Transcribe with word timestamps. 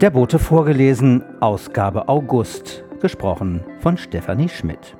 Der 0.00 0.10
Bote 0.10 0.40
vorgelesen, 0.40 1.22
Ausgabe 1.40 2.08
August, 2.08 2.82
gesprochen 3.00 3.64
von 3.78 3.96
Stefanie 3.96 4.48
Schmidt. 4.48 4.96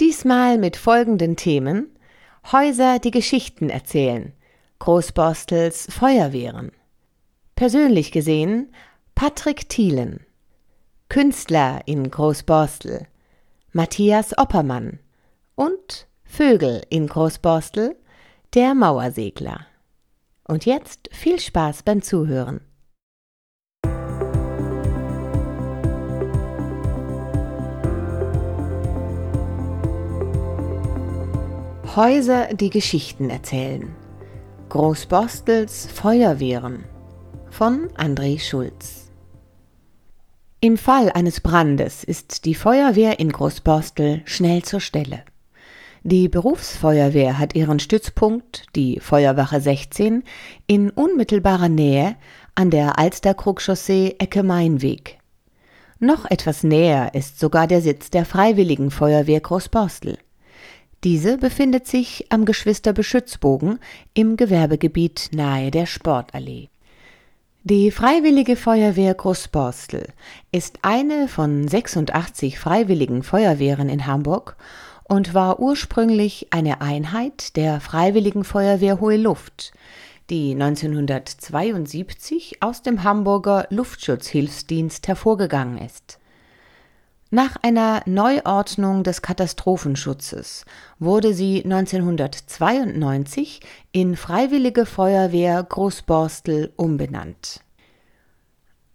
Diesmal 0.00 0.56
mit 0.56 0.76
folgenden 0.76 1.36
Themen: 1.36 1.94
Häuser, 2.50 3.00
die 3.00 3.10
Geschichten 3.10 3.68
erzählen, 3.68 4.32
Großborstels 4.78 5.88
Feuerwehren. 5.90 6.72
Persönlich 7.54 8.12
gesehen 8.12 8.72
Patrick 9.14 9.68
Thielen, 9.68 10.20
Künstler 11.10 11.82
in 11.84 12.10
Großborstel, 12.10 13.06
Matthias 13.72 14.36
Oppermann 14.38 15.00
und 15.54 16.08
Vögel 16.24 16.80
in 16.88 17.08
Großborstel, 17.08 17.94
der 18.54 18.74
Mauersegler. 18.74 19.66
Und 20.44 20.66
jetzt 20.66 21.08
viel 21.12 21.38
Spaß 21.38 21.82
beim 21.82 22.02
Zuhören. 22.02 22.60
Häuser, 31.94 32.54
die 32.54 32.70
Geschichten 32.70 33.28
erzählen. 33.28 33.94
Großborstels 34.70 35.88
Feuerwehren 35.92 36.84
von 37.50 37.90
André 37.90 38.40
Schulz. 38.40 39.10
Im 40.60 40.78
Fall 40.78 41.10
eines 41.12 41.40
Brandes 41.40 42.02
ist 42.02 42.46
die 42.46 42.54
Feuerwehr 42.54 43.20
in 43.20 43.30
Großborstel 43.30 44.22
schnell 44.24 44.62
zur 44.62 44.80
Stelle. 44.80 45.24
Die 46.04 46.28
Berufsfeuerwehr 46.28 47.38
hat 47.38 47.54
ihren 47.54 47.78
Stützpunkt, 47.78 48.64
die 48.74 48.98
Feuerwache 48.98 49.60
16, 49.60 50.24
in 50.66 50.90
unmittelbarer 50.90 51.68
Nähe 51.68 52.16
an 52.56 52.70
der 52.70 52.98
Alsterkrug-Chaussee 52.98 54.16
Ecke 54.18 54.42
Mainweg. 54.42 55.20
Noch 56.00 56.28
etwas 56.28 56.64
näher 56.64 57.14
ist 57.14 57.38
sogar 57.38 57.68
der 57.68 57.80
Sitz 57.80 58.10
der 58.10 58.24
Freiwilligen 58.24 58.90
Feuerwehr 58.90 59.38
Großborstel. 59.38 60.18
Diese 61.04 61.38
befindet 61.38 61.86
sich 61.86 62.26
am 62.30 62.46
Geschwisterbeschützbogen 62.46 63.78
im 64.12 64.36
Gewerbegebiet 64.36 65.30
nahe 65.32 65.70
der 65.70 65.86
Sportallee. 65.86 66.68
Die 67.62 67.92
Freiwillige 67.92 68.56
Feuerwehr 68.56 69.14
Großborstel 69.14 70.08
ist 70.50 70.80
eine 70.82 71.28
von 71.28 71.68
86 71.68 72.58
freiwilligen 72.58 73.22
Feuerwehren 73.22 73.88
in 73.88 74.08
Hamburg 74.08 74.56
und 75.12 75.34
war 75.34 75.60
ursprünglich 75.60 76.46
eine 76.52 76.80
Einheit 76.80 77.56
der 77.56 77.82
Freiwilligen 77.82 78.44
Feuerwehr 78.44 78.98
Hohe 78.98 79.18
Luft, 79.18 79.72
die 80.30 80.52
1972 80.52 82.62
aus 82.62 82.80
dem 82.80 83.04
Hamburger 83.04 83.66
Luftschutzhilfsdienst 83.68 85.06
hervorgegangen 85.06 85.76
ist. 85.76 86.18
Nach 87.30 87.56
einer 87.60 88.00
Neuordnung 88.06 89.04
des 89.04 89.20
Katastrophenschutzes 89.20 90.64
wurde 90.98 91.34
sie 91.34 91.62
1992 91.62 93.60
in 93.92 94.16
Freiwillige 94.16 94.86
Feuerwehr 94.86 95.62
Großborstel 95.62 96.72
umbenannt. 96.76 97.60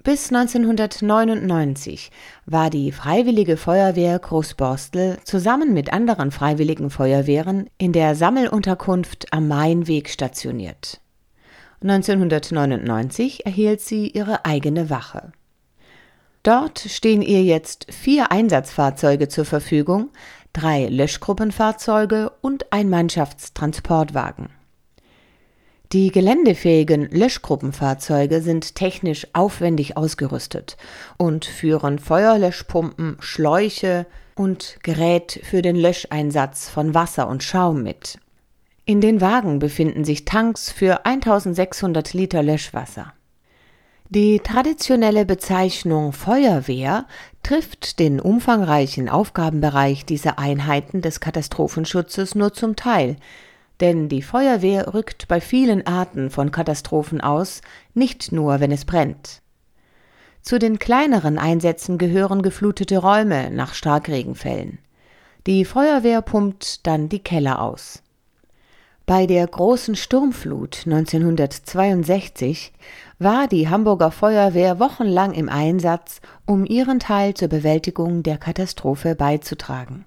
Bis 0.08 0.31
1999 0.31 2.11
war 2.45 2.69
die 2.69 2.94
Freiwillige 2.94 3.58
Feuerwehr 3.58 4.17
Großborstel 4.17 5.17
zusammen 5.25 5.73
mit 5.73 5.91
anderen 5.91 6.31
Freiwilligen 6.31 6.89
Feuerwehren 6.89 7.69
in 7.77 7.91
der 7.91 8.16
Sammelunterkunft 8.16 9.33
am 9.33 9.50
Mainweg 9.50 10.08
stationiert. 10.08 11.02
1999 11.81 13.45
erhielt 13.45 13.81
sie 13.81 14.08
ihre 14.08 14.45
eigene 14.45 14.90
Wache. 14.90 15.34
Dort 16.41 16.79
stehen 16.79 17.22
ihr 17.22 17.44
jetzt 17.44 17.88
vier 17.91 18.31
Einsatzfahrzeuge 18.31 19.28
zur 19.28 19.44
Verfügung, 19.44 20.12
drei 20.53 20.88
Löschgruppenfahrzeuge 20.88 22.31
und 22.40 22.72
ein 22.72 22.90
Mannschaftstransportwagen. 22.90 24.56
Die 25.94 26.12
geländefähigen 26.12 27.09
Löschgruppenfahrzeuge 27.12 28.42
sind 28.42 28.75
technisch 28.75 29.25
aufwendig 29.31 29.96
ausgerüstet 29.96 30.75
und 31.18 31.46
führen 31.46 31.98
Feuerlöschpumpen, 31.98 33.16
Schläuche 33.22 34.06
und 34.36 34.80
Gerät 34.84 35.40
für 35.44 35.62
den 35.62 35.78
Löscheinsatz 35.78 36.68
von 36.68 36.94
Wasser 36.94 37.30
und 37.30 37.42
Schaum 37.42 37.84
mit. 37.84 38.20
In 38.84 39.00
den 39.00 39.22
Wagen 39.22 39.59
befinden 39.59 40.03
sich 40.03 40.26
Tanks 40.26 40.72
für 40.72 41.06
1600 41.06 42.14
Liter 42.14 42.44
Löschwasser. 42.44 43.14
Die 44.09 44.40
traditionelle 44.40 45.26
Bezeichnung 45.26 46.12
Feuerwehr 46.12 47.06
trifft 47.44 48.00
den 48.00 48.20
umfangreichen 48.20 49.08
Aufgabenbereich 49.08 50.06
dieser 50.06 50.38
Einheiten 50.38 51.02
des 51.02 51.22
Katastrophenschutzes 51.22 52.36
nur 52.36 52.53
zum 52.53 52.76
Teil, 52.76 53.18
denn 53.80 54.10
die 54.10 54.22
Feuerwehr 54.22 54.94
rückt 54.94 55.28
bei 55.28 55.42
vielen 55.42 55.86
Arten 55.86 56.30
von 56.30 56.52
Katastrophen 56.52 57.22
aus, 57.22 57.62
nicht 57.94 58.32
nur 58.32 58.60
wenn 58.60 58.72
es 58.72 58.86
brennt. 58.86 59.42
Zu 60.42 60.60
den 60.60 60.80
kleineren 60.80 61.38
Einsätzen 61.38 61.98
gehören 61.98 62.42
geflutete 62.42 63.00
Räume 63.00 63.52
nach 63.52 63.74
Starkregenfällen. 63.74 64.80
Die 65.46 65.66
Feuerwehr 65.66 66.22
pumpt 66.22 66.86
dann 66.88 67.10
die 67.10 67.20
Keller 67.20 67.62
aus. 67.62 68.02
Bei 69.06 69.26
der 69.26 69.48
großen 69.48 69.96
Sturmflut 69.96 70.84
1962 70.86 72.74
war 73.20 73.48
die 73.48 73.70
Hamburger 73.70 74.12
Feuerwehr 74.12 74.80
wochenlang 74.80 75.34
im 75.34 75.48
Einsatz, 75.48 76.20
um 76.46 76.66
ihren 76.66 77.00
Teil 77.00 77.34
zur 77.34 77.48
Bewältigung 77.48 78.22
der 78.24 78.38
Katastrophe 78.38 79.16
beizutragen. 79.16 80.04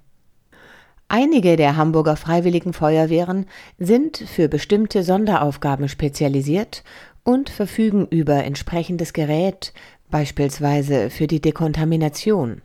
Einige 1.12 1.56
der 1.56 1.76
Hamburger 1.76 2.14
Freiwilligen 2.14 2.72
Feuerwehren 2.72 3.46
sind 3.80 4.16
für 4.16 4.48
bestimmte 4.48 5.02
Sonderaufgaben 5.02 5.88
spezialisiert 5.88 6.84
und 7.24 7.50
verfügen 7.50 8.06
über 8.06 8.44
entsprechendes 8.44 9.12
Gerät, 9.12 9.72
beispielsweise 10.08 11.10
für 11.10 11.26
die 11.26 11.40
Dekontamination. 11.40 12.62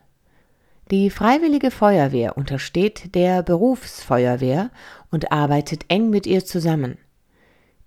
Die 0.92 1.10
Freiwillige 1.10 1.72
Feuerwehr 1.72 2.38
untersteht 2.38 3.16
der 3.16 3.42
Berufsfeuerwehr 3.42 4.70
und 5.10 5.32
arbeitet 5.32 5.86
eng 5.88 6.12
mit 6.12 6.28
ihr 6.28 6.46
zusammen. 6.46 7.00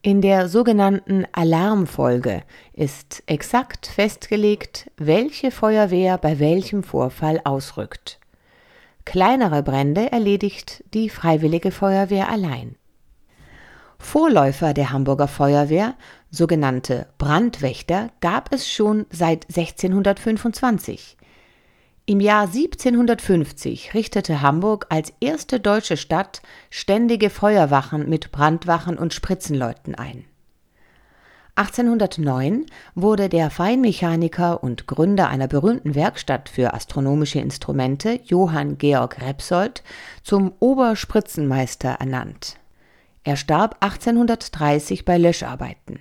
In 0.02 0.22
der 0.22 0.48
sogenannten 0.48 1.24
Alarmfolge 1.30 2.42
ist 2.72 3.22
exakt 3.26 3.86
festgelegt, 3.86 4.90
welche 4.96 5.52
Feuerwehr 5.52 6.18
bei 6.18 6.40
welchem 6.40 6.82
Vorfall 6.82 7.40
ausrückt. 7.44 8.17
Kleinere 9.08 9.62
Brände 9.62 10.12
erledigt 10.12 10.84
die 10.92 11.08
Freiwillige 11.08 11.70
Feuerwehr 11.70 12.28
allein. 12.28 12.76
Vorläufer 13.98 14.74
der 14.74 14.92
Hamburger 14.92 15.28
Feuerwehr, 15.28 15.94
sogenannte 16.30 17.06
Brandwächter, 17.16 18.10
gab 18.20 18.52
es 18.52 18.70
schon 18.70 19.06
seit 19.08 19.46
1625. 19.48 21.16
Im 22.04 22.20
Jahr 22.20 22.48
1750 22.48 23.94
richtete 23.94 24.42
Hamburg 24.42 24.84
als 24.90 25.14
erste 25.20 25.58
deutsche 25.58 25.96
Stadt 25.96 26.42
ständige 26.68 27.30
Feuerwachen 27.30 28.10
mit 28.10 28.30
Brandwachen 28.30 28.98
und 28.98 29.14
Spritzenleuten 29.14 29.94
ein. 29.94 30.26
1809 31.58 32.66
wurde 32.94 33.28
der 33.28 33.50
Feinmechaniker 33.50 34.62
und 34.62 34.86
Gründer 34.86 35.28
einer 35.28 35.48
berühmten 35.48 35.96
Werkstatt 35.96 36.48
für 36.48 36.72
astronomische 36.72 37.40
Instrumente, 37.40 38.20
Johann 38.26 38.78
Georg 38.78 39.20
Repsold, 39.20 39.82
zum 40.22 40.52
Oberspritzenmeister 40.60 41.96
ernannt. 41.98 42.58
Er 43.24 43.34
starb 43.34 43.78
1830 43.80 45.04
bei 45.04 45.18
Löscharbeiten. 45.18 45.98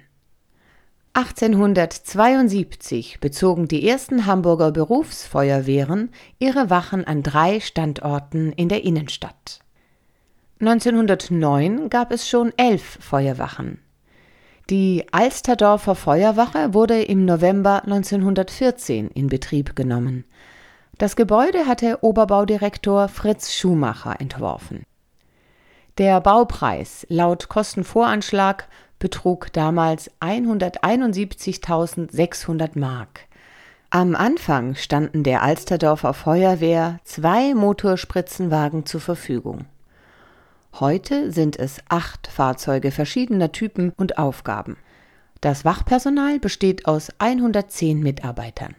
1872 1.14 3.20
bezogen 3.20 3.68
die 3.68 3.90
ersten 3.90 4.28
Hamburger 4.28 4.72
Berufsfeuerwehren 4.72 6.12
ihre 6.38 6.70
Wachen 6.70 7.04
an 7.04 7.24
drei 7.24 7.62
Standorten 7.62 8.52
in 8.52 8.70
der 8.70 8.84
Innenstadt. 8.84 9.62
1909 10.60 11.90
gab 11.90 12.12
es 12.12 12.30
schon 12.30 12.54
elf 12.58 13.00
Feuerwachen. 13.02 13.80
Die 14.70 15.06
Alsterdorfer 15.12 15.96
Feuerwache 15.96 16.74
wurde 16.74 17.02
im 17.02 17.24
November 17.24 17.86
1914 17.86 19.08
in 19.12 19.28
Betrieb 19.28 19.78
genommen. 19.78 20.26
Das 20.98 21.16
Gebäude 21.16 21.68
hatte 21.68 22.00
Oberbaudirektor 22.02 23.08
Fritz 23.08 23.54
Schumacher 23.54 24.20
entworfen. 24.20 24.84
Der 25.98 26.20
Baupreis 26.20 27.08
laut 27.08 27.48
Kostenvoranschlag 27.48 28.68
betrug 29.00 29.54
damals 29.54 30.12
171.600 30.20 32.78
Mark. 32.78 33.22
Am 33.90 34.16
Anfang 34.16 34.76
standen 34.76 35.24
der 35.24 35.44
Alsterdorfer 35.44 36.14
Feuerwehr 36.14 37.00
zwei 37.06 37.54
Motorspritzenwagen 37.54 38.86
zur 38.86 39.00
Verfügung. 39.00 39.64
Heute 40.80 41.32
sind 41.32 41.58
es 41.58 41.80
acht 41.90 42.28
Fahrzeuge 42.28 42.92
verschiedener 42.92 43.52
Typen 43.52 43.94
und 43.98 44.20
Aufgaben. 44.20 44.78
Das 45.42 45.66
Wachpersonal 45.66 46.40
besteht 46.40 46.86
aus 46.86 47.10
110 47.18 48.00
Mitarbeitern. 48.00 48.76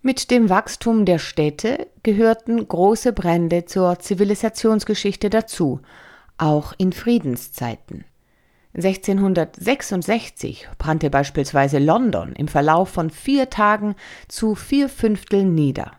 Mit 0.00 0.30
dem 0.30 0.48
Wachstum 0.48 1.04
der 1.04 1.18
Städte 1.18 1.88
gehörten 2.02 2.66
große 2.66 3.12
Brände 3.12 3.66
zur 3.66 3.98
Zivilisationsgeschichte 3.98 5.28
dazu, 5.28 5.80
auch 6.38 6.72
in 6.78 6.94
Friedenszeiten. 6.94 8.06
1666 8.74 10.70
brannte 10.78 11.10
beispielsweise 11.10 11.80
London 11.80 12.32
im 12.32 12.48
Verlauf 12.48 12.88
von 12.88 13.10
vier 13.10 13.50
Tagen 13.50 13.94
zu 14.26 14.54
vier 14.54 14.88
Fünfteln 14.88 15.54
nieder. 15.54 15.92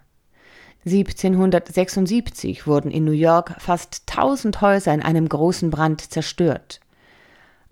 1776 0.85 2.67
wurden 2.67 2.91
in 2.91 3.05
New 3.05 3.11
York 3.11 3.55
fast 3.59 4.03
1000 4.09 4.59
Häuser 4.59 4.93
in 4.93 5.01
einem 5.01 5.29
großen 5.29 5.69
Brand 5.69 6.01
zerstört. 6.01 6.81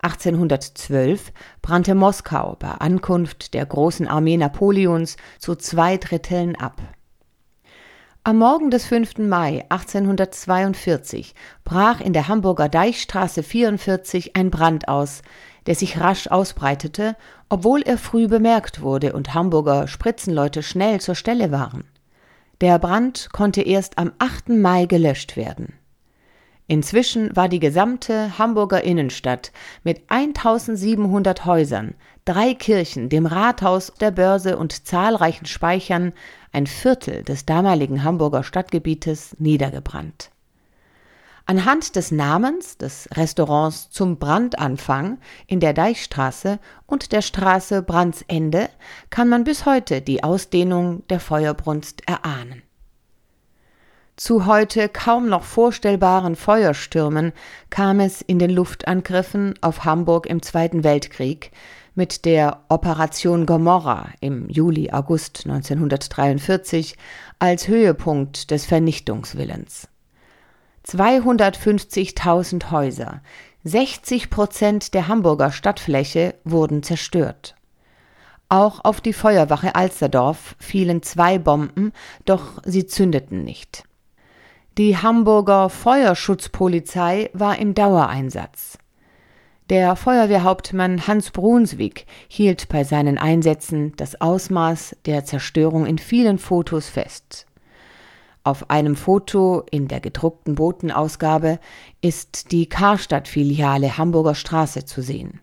1812 0.00 1.32
brannte 1.60 1.94
Moskau 1.94 2.56
bei 2.58 2.70
Ankunft 2.70 3.54
der 3.54 3.66
großen 3.66 4.08
Armee 4.08 4.36
Napoleons 4.36 5.16
zu 5.38 5.54
zwei 5.54 5.98
Dritteln 5.98 6.56
ab. 6.56 6.80
Am 8.24 8.38
Morgen 8.38 8.70
des 8.70 8.86
5. 8.86 9.18
Mai 9.18 9.64
1842 9.68 11.34
brach 11.64 12.00
in 12.00 12.12
der 12.12 12.28
Hamburger 12.28 12.68
Deichstraße 12.68 13.42
44 13.42 14.36
ein 14.36 14.50
Brand 14.50 14.88
aus, 14.88 15.22
der 15.66 15.74
sich 15.74 16.00
rasch 16.00 16.28
ausbreitete, 16.28 17.16
obwohl 17.48 17.82
er 17.82 17.98
früh 17.98 18.26
bemerkt 18.26 18.80
wurde 18.80 19.12
und 19.12 19.34
Hamburger 19.34 19.86
Spritzenleute 19.86 20.62
schnell 20.62 21.00
zur 21.00 21.14
Stelle 21.14 21.52
waren. 21.52 21.84
Der 22.62 22.78
Brand 22.78 23.30
konnte 23.32 23.60
erst 23.60 23.98
am 23.98 24.12
8. 24.20 24.50
Mai 24.50 24.86
gelöscht 24.86 25.36
werden. 25.36 25.74
Inzwischen 26.68 27.34
war 27.34 27.48
die 27.48 27.58
gesamte 27.58 28.38
Hamburger 28.38 28.84
Innenstadt 28.84 29.50
mit 29.82 30.02
1700 30.06 31.44
Häusern, 31.44 31.94
drei 32.24 32.54
Kirchen, 32.54 33.08
dem 33.08 33.26
Rathaus, 33.26 33.92
der 34.00 34.12
Börse 34.12 34.56
und 34.56 34.86
zahlreichen 34.86 35.46
Speichern, 35.46 36.12
ein 36.52 36.68
Viertel 36.68 37.24
des 37.24 37.46
damaligen 37.46 38.04
Hamburger 38.04 38.44
Stadtgebietes, 38.44 39.34
niedergebrannt. 39.40 40.31
Anhand 41.44 41.96
des 41.96 42.12
Namens 42.12 42.78
des 42.78 43.08
Restaurants 43.14 43.90
zum 43.90 44.18
Brandanfang 44.18 45.18
in 45.46 45.60
der 45.60 45.72
Deichstraße 45.72 46.60
und 46.86 47.12
der 47.12 47.22
Straße 47.22 47.82
Brandsende 47.82 48.68
kann 49.10 49.28
man 49.28 49.44
bis 49.44 49.66
heute 49.66 50.02
die 50.02 50.22
Ausdehnung 50.22 51.06
der 51.08 51.18
Feuerbrunst 51.18 52.08
erahnen. 52.08 52.62
Zu 54.16 54.46
heute 54.46 54.88
kaum 54.88 55.28
noch 55.28 55.42
vorstellbaren 55.42 56.36
Feuerstürmen 56.36 57.32
kam 57.70 57.98
es 57.98 58.20
in 58.20 58.38
den 58.38 58.50
Luftangriffen 58.50 59.54
auf 59.62 59.84
Hamburg 59.84 60.26
im 60.26 60.42
Zweiten 60.42 60.84
Weltkrieg 60.84 61.50
mit 61.94 62.24
der 62.24 62.62
Operation 62.68 63.46
Gomorra 63.46 64.10
im 64.20 64.48
Juli-August 64.48 65.42
1943 65.46 66.96
als 67.38 67.68
Höhepunkt 67.68 68.50
des 68.50 68.64
Vernichtungswillens. 68.64 69.88
250.000 70.86 72.70
Häuser, 72.70 73.22
60 73.64 74.30
Prozent 74.30 74.94
der 74.94 75.08
Hamburger 75.08 75.52
Stadtfläche 75.52 76.34
wurden 76.44 76.82
zerstört. 76.82 77.54
Auch 78.48 78.84
auf 78.84 79.00
die 79.00 79.12
Feuerwache 79.12 79.74
Alsterdorf 79.74 80.56
fielen 80.58 81.02
zwei 81.02 81.38
Bomben, 81.38 81.92
doch 82.24 82.60
sie 82.64 82.86
zündeten 82.86 83.44
nicht. 83.44 83.84
Die 84.78 84.96
Hamburger 84.96 85.70
Feuerschutzpolizei 85.70 87.30
war 87.32 87.58
im 87.58 87.74
Dauereinsatz. 87.74 88.78
Der 89.70 89.96
Feuerwehrhauptmann 89.96 91.06
Hans 91.06 91.30
Brunswick 91.30 92.06
hielt 92.28 92.68
bei 92.68 92.84
seinen 92.84 93.16
Einsätzen 93.16 93.94
das 93.96 94.20
Ausmaß 94.20 94.96
der 95.06 95.24
Zerstörung 95.24 95.86
in 95.86 95.98
vielen 95.98 96.38
Fotos 96.38 96.88
fest. 96.88 97.46
Auf 98.44 98.70
einem 98.70 98.96
Foto 98.96 99.62
in 99.70 99.86
der 99.86 100.00
gedruckten 100.00 100.56
Botenausgabe 100.56 101.60
ist 102.00 102.50
die 102.50 102.68
Karstadt-Filiale 102.68 103.98
Hamburger 103.98 104.34
Straße 104.34 104.84
zu 104.84 105.00
sehen. 105.00 105.40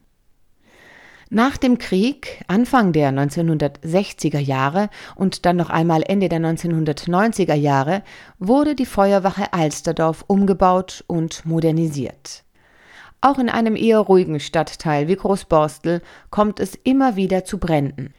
Nach 1.30 1.56
dem 1.56 1.78
Krieg, 1.78 2.44
Anfang 2.48 2.92
der 2.92 3.12
1960er 3.12 4.40
Jahre 4.40 4.90
und 5.16 5.46
dann 5.46 5.56
noch 5.56 5.69
einmal 5.69 6.01
Ende 6.01 6.28
der 6.28 6.40
1990er 6.40 7.54
Jahre, 7.54 8.04
wurde 8.40 8.75
die 8.75 8.88
Feuerwache 8.88 9.54
Alsterdorf 9.54 10.25
umgebaut 10.28 11.04
und 11.07 11.45
modernisiert. 11.45 12.44
Auch 13.22 13.38
in 13.38 13.48
einem 13.48 13.75
eher 13.75 14.00
ruhigen 14.00 14.40
Stadtteil 14.40 15.07
wie 15.07 15.16
Großborstel 15.16 16.02
kommt 16.31 16.60
es 16.60 16.75
immer 16.84 17.16
wieder 17.16 17.45
zu 17.45 17.60
Bränden. 17.60 18.13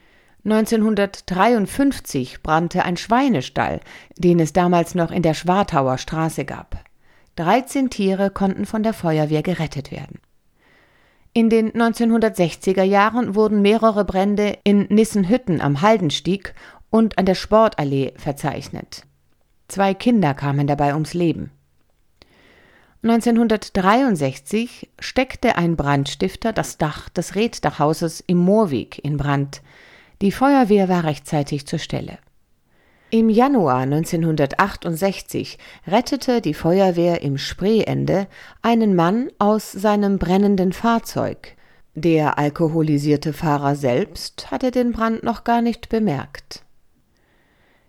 1953 0.44 2.42
brannte 2.42 2.84
ein 2.84 2.96
Schweinestall, 2.96 3.80
den 4.16 4.40
es 4.40 4.52
damals 4.52 4.94
noch 4.94 5.10
in 5.10 5.22
der 5.22 5.34
Schwartauer 5.34 5.98
Straße 5.98 6.44
gab. 6.44 6.82
13 7.36 7.90
Tiere 7.90 8.30
konnten 8.30 8.66
von 8.66 8.82
der 8.82 8.92
Feuerwehr 8.92 9.42
gerettet 9.42 9.90
werden. 9.90 10.20
In 11.32 11.48
den 11.48 11.72
1960er 11.72 12.82
Jahren 12.82 13.34
wurden 13.34 13.62
mehrere 13.62 14.04
Brände 14.04 14.58
in 14.64 14.86
Nissenhütten 14.88 15.60
am 15.60 15.80
Haldenstieg 15.80 16.54
und 16.90 17.18
an 17.18 17.26
der 17.26 17.36
Sportallee 17.36 18.14
verzeichnet. 18.16 19.04
Zwei 19.68 19.94
Kinder 19.94 20.34
kamen 20.34 20.66
dabei 20.66 20.94
ums 20.94 21.14
Leben. 21.14 21.52
1963 23.02 24.90
steckte 24.98 25.56
ein 25.56 25.76
Brandstifter 25.76 26.52
das 26.52 26.76
Dach 26.76 27.08
des 27.08 27.34
Reddachhauses 27.34 28.20
im 28.26 28.38
Moorweg 28.38 28.98
in 29.02 29.16
Brand. 29.16 29.62
Die 30.22 30.32
Feuerwehr 30.32 30.90
war 30.90 31.04
rechtzeitig 31.04 31.66
zur 31.66 31.78
Stelle. 31.78 32.18
Im 33.08 33.30
Januar 33.30 33.78
1968 33.78 35.56
rettete 35.86 36.42
die 36.42 36.52
Feuerwehr 36.52 37.22
im 37.22 37.38
Spreeende 37.38 38.28
einen 38.60 38.94
Mann 38.94 39.30
aus 39.38 39.72
seinem 39.72 40.18
brennenden 40.18 40.74
Fahrzeug. 40.74 41.56
Der 41.94 42.38
alkoholisierte 42.38 43.32
Fahrer 43.32 43.74
selbst 43.74 44.50
hatte 44.50 44.70
den 44.70 44.92
Brand 44.92 45.22
noch 45.22 45.42
gar 45.42 45.62
nicht 45.62 45.88
bemerkt. 45.88 46.64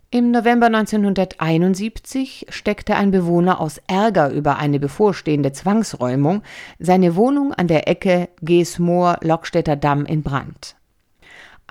Im 0.10 0.32
November 0.32 0.68
1971 0.68 2.48
steckte 2.50 2.96
ein 2.96 3.12
Bewohner 3.12 3.60
aus 3.60 3.80
Ärger 3.88 4.30
über 4.32 4.58
eine 4.58 4.80
bevorstehende 4.80 5.52
Zwangsräumung 5.52 6.44
seine 6.80 7.16
Wohnung 7.16 7.54
an 7.54 7.68
der 7.68 7.90
Ecke 7.90 8.30
Geesmoor-Lockstädter 8.42 9.76
Damm 9.76 10.06
in 10.06 10.24
Brand. 10.24 10.76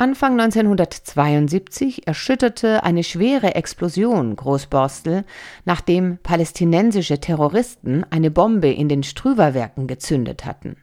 Anfang 0.00 0.40
1972 0.40 2.06
erschütterte 2.06 2.84
eine 2.84 3.04
schwere 3.04 3.54
Explosion 3.54 4.34
Großborstel, 4.34 5.26
nachdem 5.66 6.16
palästinensische 6.22 7.20
Terroristen 7.20 8.06
eine 8.08 8.30
Bombe 8.30 8.70
in 8.70 8.88
den 8.88 9.02
Strüwerwerken 9.02 9.86
gezündet 9.86 10.46
hatten. 10.46 10.78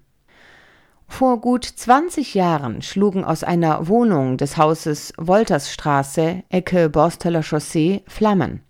Vor 1.07 1.41
gut 1.41 1.65
20 1.65 2.35
Jahren 2.35 2.83
schlugen 2.83 3.23
aus 3.23 3.43
einer 3.43 3.87
Wohnung 3.87 4.37
des 4.37 4.55
Hauses 4.55 5.13
Woltersstraße, 5.17 6.43
Ecke 6.49 6.87
Borsteler 6.87 7.41
Chaussee, 7.41 8.03
Flammen. 8.05 8.61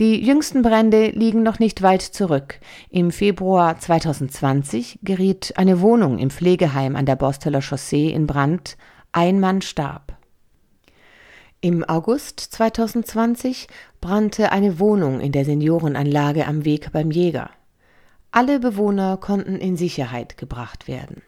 Die 0.00 0.22
jüngsten 0.22 0.60
Brände 0.60 1.10
liegen 1.10 1.42
noch 1.42 1.60
nicht 1.60 1.80
weit 1.80 2.02
zurück. 2.02 2.60
Im 2.90 3.10
Februar 3.10 3.78
2020 3.78 4.98
geriet 5.02 5.54
eine 5.56 5.80
Wohnung 5.80 6.18
im 6.18 6.28
Pflegeheim 6.28 6.94
an 6.94 7.06
der 7.06 7.16
Borsteler 7.16 7.62
Chaussee 7.62 8.10
in 8.10 8.26
Brand, 8.26 8.76
ein 9.14 9.38
Mann 9.38 9.62
starb. 9.62 10.16
Im 11.60 11.84
August 11.84 12.40
2020 12.40 13.68
brannte 14.00 14.50
eine 14.50 14.80
Wohnung 14.80 15.20
in 15.20 15.30
der 15.30 15.44
Seniorenanlage 15.44 16.46
am 16.46 16.64
Weg 16.64 16.90
beim 16.90 17.12
Jäger. 17.12 17.50
Alle 18.32 18.58
Bewohner 18.58 19.16
konnten 19.16 19.56
in 19.56 19.76
Sicherheit 19.76 20.36
gebracht 20.36 20.88
werden. 20.88 21.22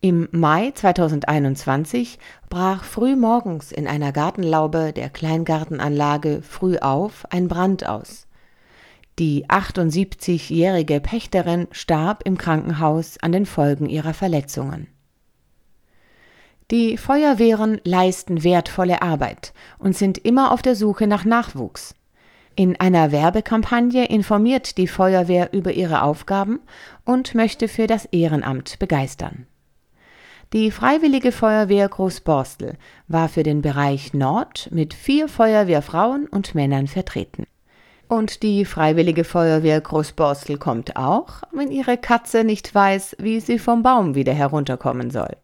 Im 0.00 0.26
Mai 0.32 0.70
2021 0.70 2.18
brach 2.48 2.82
früh 2.82 3.14
morgens 3.14 3.70
in 3.70 3.86
einer 3.86 4.12
Gartenlaube 4.12 4.94
der 4.94 5.10
Kleingartenanlage 5.10 6.40
früh 6.40 6.78
auf 6.78 7.26
ein 7.30 7.46
Brand 7.46 7.86
aus. 7.86 8.26
Die 9.18 9.46
78-jährige 9.46 11.00
Pächterin 11.00 11.68
starb 11.72 12.22
im 12.24 12.38
Krankenhaus 12.38 13.18
an 13.20 13.32
den 13.32 13.44
Folgen 13.44 13.88
ihrer 13.88 14.14
Verletzungen. 14.14 14.88
Die 16.70 16.96
Feuerwehren 16.96 17.80
leisten 17.84 18.42
wertvolle 18.42 19.02
Arbeit 19.02 19.52
und 19.78 19.96
sind 19.96 20.18
immer 20.18 20.50
auf 20.50 20.62
der 20.62 20.74
Suche 20.74 21.06
nach 21.06 21.24
Nachwuchs. 21.24 21.94
In 22.56 22.78
einer 22.80 23.12
Werbekampagne 23.12 24.06
informiert 24.06 24.78
die 24.78 24.86
Feuerwehr 24.86 25.52
über 25.52 25.72
ihre 25.72 26.02
Aufgaben 26.02 26.60
und 27.04 27.34
möchte 27.34 27.68
für 27.68 27.86
das 27.86 28.06
Ehrenamt 28.06 28.78
begeistern. 28.78 29.46
Die 30.52 30.70
Freiwillige 30.70 31.32
Feuerwehr 31.32 31.88
Großborstel 31.88 32.74
war 33.08 33.28
für 33.28 33.42
den 33.42 33.60
Bereich 33.60 34.14
Nord 34.14 34.68
mit 34.70 34.94
vier 34.94 35.28
Feuerwehrfrauen 35.28 36.28
und 36.28 36.54
Männern 36.54 36.86
vertreten. 36.86 37.46
Und 38.08 38.42
die 38.42 38.64
Freiwillige 38.64 39.24
Feuerwehr 39.24 39.80
Großborstel 39.80 40.58
kommt 40.58 40.96
auch, 40.96 41.42
wenn 41.52 41.72
ihre 41.72 41.98
Katze 41.98 42.44
nicht 42.44 42.74
weiß, 42.74 43.16
wie 43.18 43.40
sie 43.40 43.58
vom 43.58 43.82
Baum 43.82 44.14
wieder 44.14 44.32
herunterkommen 44.32 45.10
soll. 45.10 45.36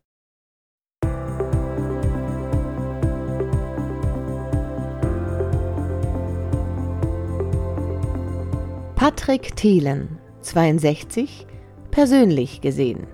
Patrick 9.00 9.56
Thielen, 9.56 10.18
62, 10.42 11.46
persönlich 11.90 12.60
gesehen. 12.60 13.06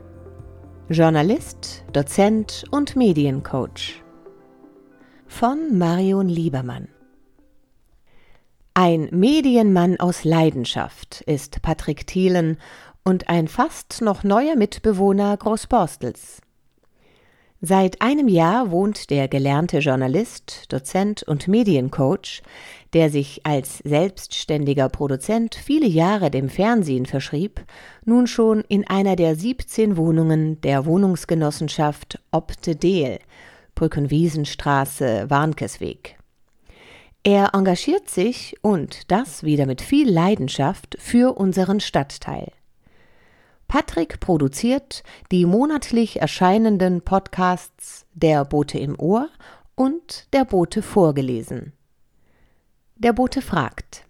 Journalist, 0.88 1.84
Dozent 1.92 2.64
und 2.72 2.96
Mediencoach. 2.96 4.02
Von 5.28 5.78
Marion 5.78 6.28
Liebermann. 6.28 6.88
Ein 8.74 9.06
Medienmann 9.12 10.00
aus 10.00 10.24
Leidenschaft 10.24 11.20
ist 11.20 11.62
Patrick 11.62 12.04
Thielen 12.04 12.58
und 13.04 13.28
ein 13.28 13.46
fast 13.46 14.02
noch 14.02 14.24
neuer 14.24 14.56
Mitbewohner 14.56 15.36
Großborstels. 15.36 16.40
Seit 17.62 18.02
einem 18.02 18.28
Jahr 18.28 18.70
wohnt 18.70 19.08
der 19.08 19.28
gelernte 19.28 19.78
Journalist, 19.78 20.70
Dozent 20.72 21.22
und 21.22 21.48
Mediencoach, 21.48 22.42
der 22.96 23.10
sich 23.10 23.44
als 23.44 23.76
selbstständiger 23.84 24.88
Produzent 24.88 25.54
viele 25.54 25.86
Jahre 25.86 26.30
dem 26.30 26.48
Fernsehen 26.48 27.04
verschrieb, 27.04 27.62
nun 28.06 28.26
schon 28.26 28.62
in 28.68 28.86
einer 28.86 29.16
der 29.16 29.36
17 29.36 29.98
Wohnungen 29.98 30.62
der 30.62 30.86
Wohnungsgenossenschaft 30.86 32.18
Opte 32.30 32.74
Deel, 32.74 33.18
Brückenwiesenstraße, 33.74 35.26
Warnkesweg. 35.28 36.16
Er 37.22 37.50
engagiert 37.52 38.08
sich 38.08 38.56
und 38.62 39.10
das 39.10 39.42
wieder 39.42 39.66
mit 39.66 39.82
viel 39.82 40.10
Leidenschaft 40.10 40.96
für 40.98 41.36
unseren 41.36 41.80
Stadtteil. 41.80 42.50
Patrick 43.68 44.20
produziert 44.20 45.02
die 45.30 45.44
monatlich 45.44 46.22
erscheinenden 46.22 47.02
Podcasts 47.02 48.06
Der 48.14 48.46
Bote 48.46 48.78
im 48.78 48.98
Ohr 48.98 49.28
und 49.74 50.32
Der 50.32 50.46
Bote 50.46 50.80
vorgelesen. 50.80 51.74
Der 52.96 53.12
Bote 53.12 53.42
fragt 53.42 54.04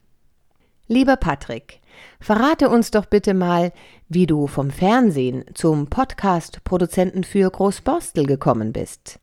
Lieber 0.89 1.17
Patrick, 1.17 1.81
verrate 2.21 2.69
uns 2.69 2.91
doch 2.91 3.07
bitte 3.07 3.35
mal, 3.35 3.73
wie 4.09 4.27
du 4.27 4.47
vom 4.47 4.71
Fernsehen 4.71 5.45
zum 5.55 5.89
Podcast-Produzenten 5.89 7.25
für 7.25 7.51
Großborstel 7.51 8.27
gekommen 8.27 8.73
bist. 8.73 9.19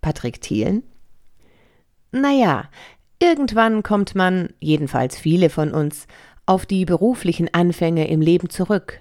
Patrick 0.00 0.40
Thielen 0.40 0.82
naja, 2.14 2.70
irgendwann 3.18 3.82
kommt 3.82 4.14
man, 4.14 4.50
jedenfalls 4.60 5.18
viele 5.18 5.50
von 5.50 5.72
uns, 5.72 6.06
auf 6.46 6.64
die 6.64 6.84
beruflichen 6.84 7.52
Anfänge 7.52 8.06
im 8.06 8.20
Leben 8.20 8.50
zurück. 8.50 9.00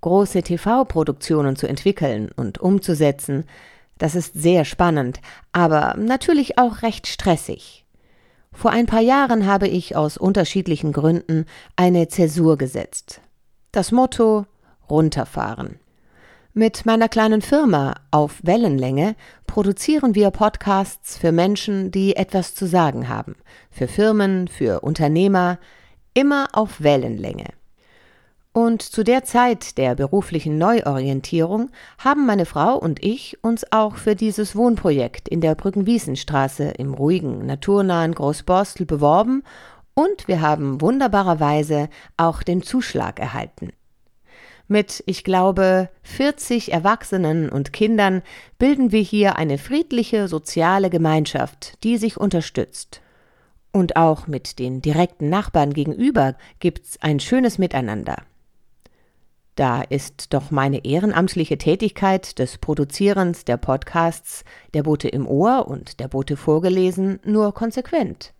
Große 0.00 0.42
TV-Produktionen 0.42 1.54
zu 1.54 1.68
entwickeln 1.68 2.32
und 2.34 2.58
umzusetzen, 2.58 3.44
das 3.98 4.16
ist 4.16 4.34
sehr 4.34 4.64
spannend, 4.64 5.20
aber 5.52 5.94
natürlich 5.96 6.58
auch 6.58 6.82
recht 6.82 7.06
stressig. 7.06 7.84
Vor 8.58 8.72
ein 8.72 8.86
paar 8.86 9.02
Jahren 9.02 9.46
habe 9.46 9.68
ich 9.68 9.94
aus 9.94 10.16
unterschiedlichen 10.16 10.92
Gründen 10.92 11.44
eine 11.76 12.08
Zäsur 12.08 12.58
gesetzt. 12.58 13.20
Das 13.70 13.92
Motto 13.92 14.46
runterfahren. 14.90 15.78
Mit 16.54 16.84
meiner 16.84 17.08
kleinen 17.08 17.40
Firma 17.40 17.94
auf 18.10 18.40
Wellenlänge 18.42 19.14
produzieren 19.46 20.16
wir 20.16 20.32
Podcasts 20.32 21.16
für 21.16 21.30
Menschen, 21.30 21.92
die 21.92 22.16
etwas 22.16 22.56
zu 22.56 22.66
sagen 22.66 23.08
haben, 23.08 23.36
für 23.70 23.86
Firmen, 23.86 24.48
für 24.48 24.80
Unternehmer, 24.80 25.60
immer 26.12 26.48
auf 26.52 26.82
Wellenlänge. 26.82 27.57
Und 28.60 28.82
zu 28.82 29.04
der 29.04 29.22
Zeit 29.22 29.78
der 29.78 29.94
beruflichen 29.94 30.58
Neuorientierung 30.58 31.70
haben 31.96 32.26
meine 32.26 32.44
Frau 32.44 32.76
und 32.76 33.04
ich 33.04 33.38
uns 33.44 33.70
auch 33.70 33.94
für 33.94 34.16
dieses 34.16 34.56
Wohnprojekt 34.56 35.28
in 35.28 35.40
der 35.40 35.54
Brückenwiesenstraße 35.54 36.64
im 36.64 36.92
ruhigen, 36.92 37.46
naturnahen 37.46 38.16
Großborstel 38.16 38.84
beworben 38.84 39.44
und 39.94 40.26
wir 40.26 40.40
haben 40.40 40.80
wunderbarerweise 40.80 41.88
auch 42.16 42.42
den 42.42 42.62
Zuschlag 42.62 43.20
erhalten. 43.20 43.70
Mit, 44.66 45.04
ich 45.06 45.22
glaube, 45.22 45.88
40 46.02 46.72
Erwachsenen 46.72 47.50
und 47.50 47.72
Kindern 47.72 48.22
bilden 48.58 48.90
wir 48.90 49.02
hier 49.02 49.36
eine 49.36 49.58
friedliche 49.58 50.26
soziale 50.26 50.90
Gemeinschaft, 50.90 51.84
die 51.84 51.96
sich 51.96 52.16
unterstützt. 52.16 53.02
Und 53.70 53.94
auch 53.94 54.26
mit 54.26 54.58
den 54.58 54.82
direkten 54.82 55.28
Nachbarn 55.28 55.72
gegenüber 55.72 56.34
gibt's 56.58 57.00
ein 57.00 57.20
schönes 57.20 57.58
Miteinander. 57.58 58.16
Da 59.58 59.82
ist 59.82 60.34
doch 60.34 60.52
meine 60.52 60.84
ehrenamtliche 60.84 61.58
Tätigkeit 61.58 62.38
des 62.38 62.58
Produzierens 62.58 63.44
der 63.44 63.56
Podcasts 63.56 64.44
Der 64.72 64.84
Bote 64.84 65.08
im 65.08 65.26
Ohr 65.26 65.66
und 65.66 65.98
Der 65.98 66.06
Bote 66.06 66.36
vorgelesen 66.36 67.18
nur 67.24 67.52
konsequent. 67.52 68.34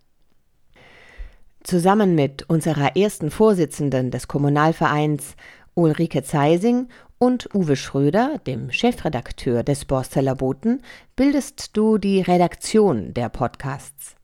Zusammen 1.61 2.15
mit 2.15 2.43
unserer 2.43 2.95
ersten 2.95 3.31
Vorsitzenden 3.31 4.11
des 4.11 4.29
Kommunalvereins 4.29 5.35
Ulrike 5.73 6.23
Zeising 6.23 6.87
und 7.17 7.53
Uwe 7.53 7.75
Schröder, 7.75 8.39
dem 8.47 8.71
Chefredakteur 8.71 9.63
des 9.63 9.83
Borsteller 9.83 10.35
Boten, 10.35 10.83
bildest 11.17 11.75
du 11.75 11.97
die 11.97 12.21
Redaktion 12.21 13.13
der 13.13 13.27
Podcasts. 13.27 14.15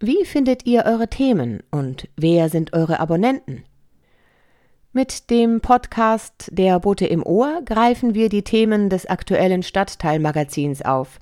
Wie 0.00 0.24
findet 0.24 0.64
ihr 0.64 0.86
eure 0.86 1.08
Themen 1.08 1.62
und 1.70 2.08
wer 2.16 2.48
sind 2.48 2.72
eure 2.72 2.98
Abonnenten? 2.98 3.64
Mit 4.94 5.28
dem 5.28 5.60
Podcast 5.60 6.48
Der 6.50 6.80
Bote 6.80 7.04
im 7.04 7.22
Ohr 7.22 7.60
greifen 7.62 8.14
wir 8.14 8.30
die 8.30 8.42
Themen 8.42 8.88
des 8.88 9.04
aktuellen 9.04 9.62
Stadtteilmagazins 9.62 10.80
auf. 10.80 11.20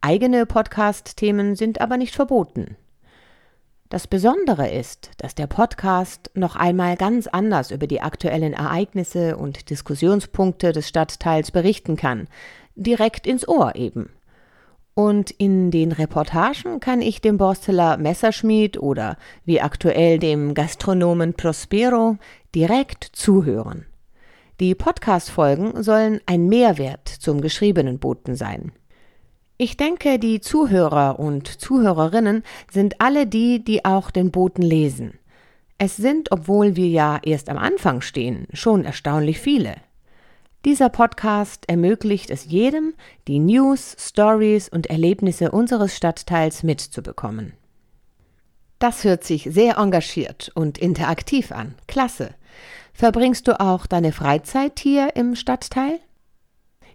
Eigene 0.00 0.46
Podcast-Themen 0.46 1.54
sind 1.54 1.82
aber 1.82 1.98
nicht 1.98 2.14
verboten. 2.14 2.78
Das 3.90 4.06
Besondere 4.06 4.70
ist, 4.70 5.10
dass 5.18 5.34
der 5.34 5.46
Podcast 5.46 6.30
noch 6.32 6.56
einmal 6.56 6.96
ganz 6.96 7.26
anders 7.26 7.70
über 7.70 7.86
die 7.86 8.00
aktuellen 8.00 8.54
Ereignisse 8.54 9.36
und 9.36 9.68
Diskussionspunkte 9.68 10.72
des 10.72 10.88
Stadtteils 10.88 11.50
berichten 11.50 11.96
kann, 11.96 12.28
direkt 12.76 13.26
ins 13.26 13.46
Ohr 13.46 13.76
eben. 13.76 14.08
Und 14.94 15.30
in 15.30 15.70
den 15.70 15.92
Reportagen 15.92 16.78
kann 16.78 17.00
ich 17.00 17.22
dem 17.22 17.38
Borsteler 17.38 17.96
Messerschmied 17.96 18.78
oder 18.78 19.16
wie 19.44 19.60
aktuell 19.60 20.18
dem 20.18 20.52
Gastronomen 20.52 21.32
Prospero 21.32 22.18
direkt 22.54 23.04
zuhören. 23.04 23.86
Die 24.60 24.74
Podcast-Folgen 24.74 25.82
sollen 25.82 26.20
ein 26.26 26.46
Mehrwert 26.46 27.08
zum 27.08 27.40
geschriebenen 27.40 27.98
Boten 27.98 28.36
sein. 28.36 28.72
Ich 29.56 29.76
denke, 29.76 30.18
die 30.18 30.40
Zuhörer 30.40 31.18
und 31.18 31.48
Zuhörerinnen 31.48 32.42
sind 32.70 33.00
alle 33.00 33.26
die, 33.26 33.64
die 33.64 33.84
auch 33.84 34.10
den 34.10 34.30
Boten 34.30 34.62
lesen. 34.62 35.14
Es 35.78 35.96
sind, 35.96 36.32
obwohl 36.32 36.76
wir 36.76 36.88
ja 36.88 37.18
erst 37.22 37.48
am 37.48 37.58
Anfang 37.58 38.02
stehen, 38.02 38.46
schon 38.52 38.84
erstaunlich 38.84 39.40
viele. 39.40 39.76
Dieser 40.64 40.90
Podcast 40.90 41.68
ermöglicht 41.68 42.30
es 42.30 42.44
jedem, 42.44 42.94
die 43.26 43.40
News, 43.40 43.96
Stories 43.98 44.68
und 44.68 44.86
Erlebnisse 44.86 45.50
unseres 45.50 45.96
Stadtteils 45.96 46.62
mitzubekommen. 46.62 47.54
Das 48.78 49.02
hört 49.02 49.24
sich 49.24 49.48
sehr 49.50 49.78
engagiert 49.78 50.52
und 50.54 50.78
interaktiv 50.78 51.50
an. 51.50 51.74
Klasse. 51.88 52.30
Verbringst 52.92 53.48
du 53.48 53.58
auch 53.58 53.86
deine 53.86 54.12
Freizeit 54.12 54.78
hier 54.78 55.16
im 55.16 55.34
Stadtteil? 55.34 55.98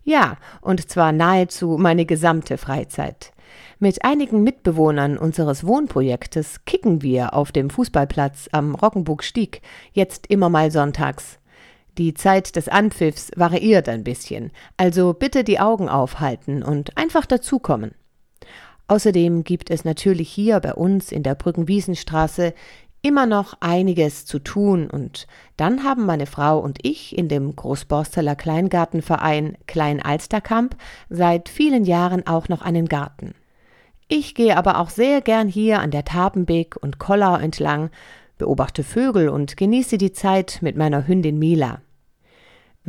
Ja, 0.04 0.38
und 0.62 0.90
zwar 0.90 1.12
nahezu 1.12 1.78
meine 1.78 2.06
gesamte 2.06 2.58
Freizeit. 2.58 3.34
Mit 3.80 4.06
einigen 4.06 4.44
Mitbewohnern 4.44 5.18
unseres 5.18 5.68
Wohnprojektes 5.68 6.64
kicken 6.64 7.02
wir 7.02 7.34
auf 7.34 7.52
dem 7.52 7.70
Fußballplatz 7.70 8.48
am 8.54 8.76
Roggenburgstieg, 8.76 9.62
jetzt 9.92 10.28
immer 10.28 10.48
mal 10.48 10.72
sonntags. 10.72 11.40
Die 11.98 12.14
Zeit 12.14 12.56
des 12.56 12.70
Anpfiffs 12.70 13.32
variiert 13.36 13.90
ein 13.90 14.04
bisschen, 14.04 14.52
also 14.78 15.14
bitte 15.14 15.44
die 15.44 15.60
Augen 15.60 15.90
aufhalten 15.90 16.62
und 16.62 16.96
einfach 16.96 17.26
dazukommen. 17.26 17.96
Außerdem 18.88 19.44
gibt 19.44 19.72
es 19.72 19.84
natürlich 19.84 20.30
hier 20.30 20.60
bei 20.60 20.74
uns 20.74 21.12
in 21.12 21.24
der 21.24 21.34
Brückenwiesenstraße 21.36 22.54
immer 23.02 23.26
noch 23.26 23.56
einiges 23.62 24.26
zu 24.26 24.40
tun 24.40 24.90
und 24.90 25.28
dann 25.56 25.84
haben 25.84 26.06
meine 26.06 26.26
Frau 26.26 26.60
und 26.60 26.80
ich 26.84 27.18
in 27.18 27.30
dem 27.30 27.56
Großborsteler 27.56 28.36
Kleingartenverein 28.36 29.58
Klein 29.66 30.02
Alsterkamp 30.02 30.76
seit 31.10 31.50
vielen 31.50 31.84
Jahren 31.84 32.28
auch 32.28 32.48
noch 32.48 32.62
einen 32.62 32.88
Garten. 32.88 33.34
Ich 34.08 34.36
gehe 34.36 34.56
aber 34.56 34.80
auch 34.80 34.90
sehr 34.90 35.22
gern 35.22 35.48
hier 35.48 35.80
an 35.80 35.92
der 35.92 36.06
Tapenbeek 36.06 36.76
und 36.82 36.98
Kollau 37.00 37.36
entlang, 37.38 37.90
beobachte 38.38 38.84
Vögel 38.84 39.30
und 39.30 39.58
genieße 39.58 39.98
die 39.98 40.14
Zeit 40.14 40.60
mit 40.62 40.78
meiner 40.78 41.08
Hündin 41.08 41.40
Mila. 41.40 41.82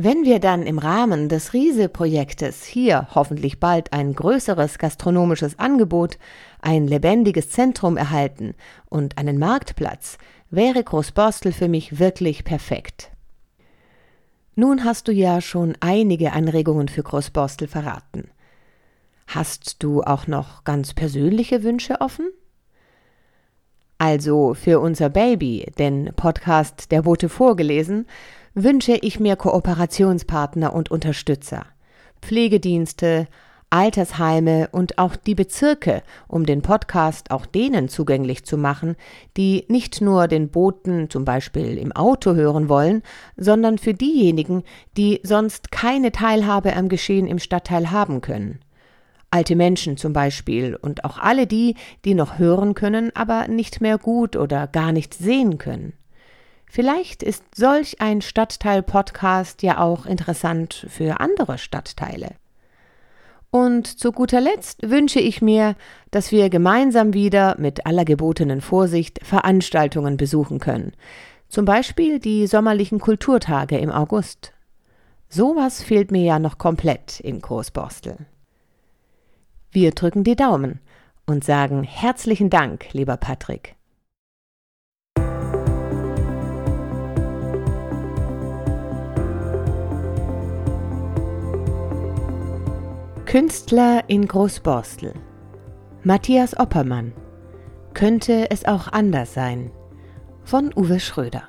Wenn 0.01 0.23
wir 0.23 0.39
dann 0.39 0.63
im 0.63 0.79
Rahmen 0.79 1.27
des 1.27 1.51
Riese-Projektes 1.51 2.63
hier 2.63 3.09
hoffentlich 3.15 3.59
bald 3.59 3.91
ein 3.91 4.13
größeres 4.13 4.77
gastronomisches 4.77 5.59
Angebot, 5.59 6.17
ein 6.61 6.87
lebendiges 6.87 7.49
Zentrum 7.49 7.97
erhalten 7.97 8.55
und 8.87 9.17
einen 9.17 9.37
Marktplatz, 9.37 10.17
wäre 10.49 10.81
Großborstel 10.81 11.51
für 11.51 11.67
mich 11.67 11.99
wirklich 11.99 12.45
perfekt. 12.45 13.11
Nun 14.55 14.85
hast 14.85 15.09
du 15.09 15.11
ja 15.11 15.41
schon 15.41 15.75
einige 15.81 16.31
Anregungen 16.31 16.87
für 16.87 17.03
Großborstel 17.03 17.67
verraten. 17.67 18.29
Hast 19.27 19.83
du 19.83 20.01
auch 20.03 20.27
noch 20.27 20.63
ganz 20.63 20.93
persönliche 20.93 21.61
Wünsche 21.63 21.99
offen? 21.99 22.29
Also 23.97 24.53
für 24.53 24.79
unser 24.79 25.09
Baby, 25.09 25.69
den 25.77 26.13
Podcast 26.15 26.89
Der 26.93 27.01
Bote 27.01 27.27
vorgelesen, 27.27 28.05
wünsche 28.53 28.93
ich 28.93 29.19
mir 29.19 29.35
Kooperationspartner 29.35 30.73
und 30.73 30.91
Unterstützer, 30.91 31.65
Pflegedienste, 32.21 33.27
Altersheime 33.71 34.69
und 34.71 34.97
auch 34.97 35.15
die 35.15 35.35
Bezirke, 35.35 36.01
um 36.27 36.45
den 36.45 36.63
Podcast 36.63 37.29
auch 37.29 37.45
denen 37.45 37.87
zugänglich 37.87 38.43
zu 38.43 38.57
machen, 38.57 38.95
die 39.37 39.65
nicht 39.67 40.01
nur 40.01 40.27
den 40.27 40.49
Boten 40.49 41.09
zum 41.09 41.23
Beispiel 41.23 41.77
im 41.77 41.91
Auto 41.91 42.33
hören 42.33 42.67
wollen, 42.67 43.03
sondern 43.37 43.77
für 43.77 43.93
diejenigen, 43.93 44.63
die 44.97 45.19
sonst 45.23 45.71
keine 45.71 46.11
Teilhabe 46.11 46.75
am 46.75 46.89
Geschehen 46.89 47.27
im 47.27 47.37
Stadtteil 47.37 47.91
haben 47.91 48.21
können. 48.21 48.59
Alte 49.31 49.55
Menschen 49.55 49.97
zum 49.97 50.13
Beispiel 50.13 50.75
und 50.75 51.05
auch 51.05 51.19
alle 51.19 51.45
die, 51.45 51.75
die 52.03 52.15
noch 52.15 52.39
hören 52.39 52.73
können, 52.73 53.11
aber 53.15 53.47
nicht 53.47 53.81
mehr 53.81 53.99
gut 53.99 54.35
oder 54.35 54.65
gar 54.65 54.91
nicht 54.91 55.13
sehen 55.13 55.59
können. 55.59 55.93
Vielleicht 56.71 57.23
ist 57.23 57.43
solch 57.55 57.99
ein 57.99 58.21
Stadtteil-Podcast 58.21 59.63
ja 59.63 59.79
auch 59.79 60.05
interessant 60.05 60.85
für 60.87 61.19
andere 61.19 61.57
Stadtteile. 61.57 62.35
Und 63.49 63.87
zu 63.87 64.11
guter 64.11 64.39
Letzt 64.39 64.87
wünsche 64.87 65.19
ich 65.19 65.41
mir, 65.41 65.75
dass 66.11 66.31
wir 66.31 66.51
gemeinsam 66.51 67.15
wieder 67.15 67.55
mit 67.57 67.87
aller 67.87 68.05
gebotenen 68.05 68.61
Vorsicht 68.61 69.19
Veranstaltungen 69.25 70.17
besuchen 70.17 70.59
können. 70.59 70.93
Zum 71.47 71.65
Beispiel 71.65 72.19
die 72.19 72.45
sommerlichen 72.45 72.99
Kulturtage 72.99 73.79
im 73.79 73.91
August. 73.91 74.53
Sowas 75.27 75.81
fehlt 75.81 76.11
mir 76.11 76.23
ja 76.23 76.37
noch 76.37 76.59
komplett 76.59 77.19
in 77.19 77.41
Großborstel. 77.41 78.27
Wir 79.71 79.89
drücken 79.89 80.23
die 80.23 80.35
Daumen 80.35 80.81
und 81.25 81.43
sagen 81.43 81.83
herzlichen 81.83 82.51
Dank, 82.51 82.93
lieber 82.93 83.17
Patrick. 83.17 83.78
Künstler 93.29 94.05
in 94.07 94.27
Großborstel 94.27 95.13
Matthias 96.01 96.57
Oppermann 96.57 97.13
Könnte 97.93 98.49
es 98.49 98.65
auch 98.65 98.87
anders 98.87 99.35
sein 99.35 99.69
von 100.43 100.73
Uwe 100.75 100.99
Schröder 100.99 101.43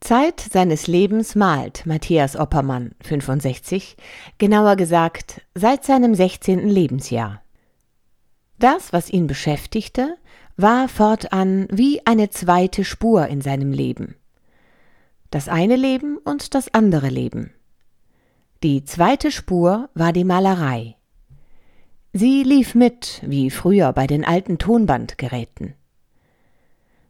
Zeit 0.00 0.40
seines 0.40 0.88
Lebens 0.88 1.36
malt 1.36 1.86
Matthias 1.86 2.34
Oppermann 2.34 2.96
65, 3.00 3.96
genauer 4.38 4.74
gesagt 4.74 5.42
seit 5.54 5.84
seinem 5.84 6.16
16. 6.16 6.68
Lebensjahr. 6.68 7.42
Das, 8.58 8.92
was 8.92 9.08
ihn 9.08 9.28
beschäftigte, 9.28 10.16
war 10.56 10.88
fortan 10.88 11.68
wie 11.70 12.04
eine 12.08 12.30
zweite 12.30 12.84
Spur 12.84 13.28
in 13.28 13.40
seinem 13.40 13.70
Leben. 13.70 14.16
Das 15.30 15.48
eine 15.48 15.76
Leben 15.76 16.16
und 16.16 16.56
das 16.56 16.74
andere 16.74 17.08
Leben. 17.08 17.54
Die 18.62 18.84
zweite 18.84 19.32
Spur 19.32 19.88
war 19.94 20.12
die 20.12 20.24
Malerei. 20.24 20.96
Sie 22.12 22.42
lief 22.42 22.74
mit, 22.74 23.22
wie 23.24 23.48
früher 23.48 23.94
bei 23.94 24.06
den 24.06 24.22
alten 24.22 24.58
Tonbandgeräten. 24.58 25.72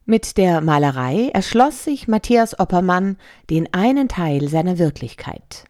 Mit 0.04 0.36
der 0.36 0.60
Malerei 0.60 1.28
erschloss 1.34 1.82
sich 1.82 2.06
Matthias 2.06 2.60
Oppermann 2.60 3.16
den 3.50 3.74
einen 3.74 4.06
Teil 4.06 4.46
seiner 4.48 4.78
Wirklichkeit. 4.78 5.64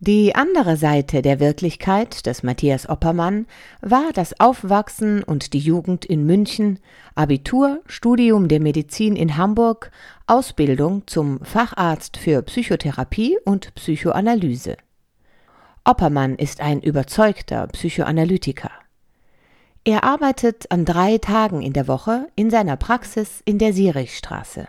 Die 0.00 0.36
andere 0.36 0.76
Seite 0.76 1.22
der 1.22 1.40
Wirklichkeit 1.40 2.26
des 2.26 2.44
Matthias 2.44 2.88
Oppermann 2.88 3.46
war 3.80 4.12
das 4.14 4.38
Aufwachsen 4.38 5.24
und 5.24 5.52
die 5.54 5.58
Jugend 5.58 6.04
in 6.04 6.24
München, 6.24 6.78
Abitur, 7.16 7.80
Studium 7.86 8.46
der 8.46 8.60
Medizin 8.60 9.16
in 9.16 9.36
Hamburg, 9.36 9.90
Ausbildung 10.28 11.02
zum 11.08 11.40
Facharzt 11.44 12.16
für 12.16 12.42
Psychotherapie 12.42 13.38
und 13.44 13.74
Psychoanalyse. 13.74 14.76
Oppermann 15.82 16.36
ist 16.36 16.60
ein 16.60 16.80
überzeugter 16.80 17.66
Psychoanalytiker. 17.66 18.70
Er 19.82 20.04
arbeitet 20.04 20.70
an 20.70 20.84
drei 20.84 21.18
Tagen 21.18 21.60
in 21.60 21.72
der 21.72 21.88
Woche 21.88 22.28
in 22.36 22.50
seiner 22.50 22.76
Praxis 22.76 23.42
in 23.44 23.58
der 23.58 23.72
Sierichstraße. 23.72 24.68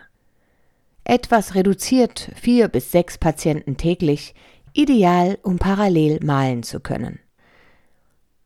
Etwas 1.04 1.54
reduziert 1.54 2.32
vier 2.34 2.66
bis 2.68 2.90
sechs 2.90 3.16
Patienten 3.16 3.76
täglich, 3.76 4.34
ideal, 4.72 5.38
um 5.42 5.58
parallel 5.58 6.20
malen 6.24 6.62
zu 6.62 6.80
können. 6.80 7.18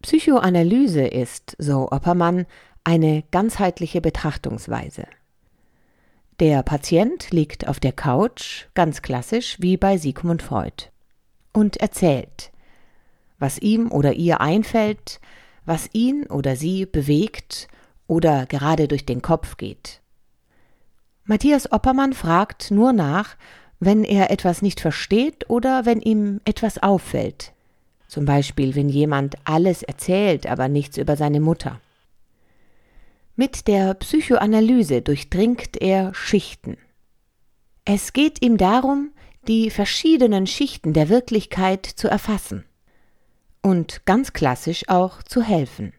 Psychoanalyse 0.03 1.07
ist, 1.07 1.57
so 1.59 1.91
Oppermann, 1.91 2.47
eine 2.85 3.25
ganzheitliche 3.31 4.01
Betrachtungsweise. 4.01 5.07
Der 6.41 6.63
Patient 6.63 7.31
liegt 7.31 7.69
auf 7.69 7.81
der 7.81 7.93
Couch, 7.93 8.67
ganz 8.75 9.03
klassisch 9.03 9.57
wie 9.61 9.77
bei 9.77 9.97
Sigmund 9.97 10.43
Freud, 10.43 10.91
und 11.53 11.77
erzählt, 11.79 12.51
was 13.39 13.59
ihm 13.59 13.91
oder 13.91 14.15
ihr 14.15 14.41
einfällt, 14.41 15.21
was 15.65 15.89
ihn 15.93 16.27
oder 16.27 16.57
sie 16.57 16.87
bewegt 16.87 17.69
oder 18.07 18.47
gerade 18.47 18.89
durch 18.89 19.07
den 19.07 19.23
Kopf 19.23 19.57
geht. 19.57 20.01
Matthias 21.25 21.73
Oppermann 21.73 22.13
fragt 22.13 22.71
nur 22.71 22.93
nach, 22.93 23.37
wenn 23.81 24.05
er 24.05 24.31
etwas 24.31 24.63
nicht 24.63 24.81
versteht 24.81 25.49
oder 25.51 25.87
wenn 25.87 26.01
ihm 26.01 26.41
etwas 26.45 26.83
auffällt. 26.83 27.53
Zum 28.09 28.25
Beispiel, 28.25 28.75
wenn 28.75 28.89
jemand 28.89 29.37
alles 29.45 29.83
erzählt, 29.83 30.47
aber 30.47 30.69
nichts 30.69 30.99
über 30.99 31.17
seine 31.17 31.41
Mutter. 31.41 31.81
Mit 33.37 33.67
der 33.67 33.95
Psychoanalyse 33.95 35.03
durchdringt 35.03 35.81
er 35.81 36.15
Schichten. 36.15 36.77
Es 37.85 38.13
geht 38.13 38.43
ihm 38.43 38.57
darum, 38.57 39.11
die 39.49 39.71
verschiedenen 39.71 40.47
Schichten 40.47 40.93
der 40.93 41.09
Wirklichkeit 41.09 41.85
zu 41.85 42.09
erfassen 42.09 42.65
und 43.61 44.07
ganz 44.07 44.33
klassisch 44.33 44.89
auch 44.89 45.23
zu 45.23 45.43
helfen. 45.43 45.93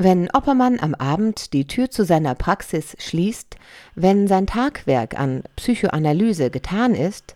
Wenn 0.00 0.30
Oppermann 0.30 0.78
am 0.78 0.94
Abend 0.94 1.52
die 1.52 1.66
Tür 1.66 1.90
zu 1.90 2.04
seiner 2.04 2.36
Praxis 2.36 2.94
schließt, 3.00 3.56
wenn 3.96 4.28
sein 4.28 4.46
Tagwerk 4.46 5.18
an 5.18 5.42
Psychoanalyse 5.56 6.50
getan 6.50 6.94
ist, 6.94 7.34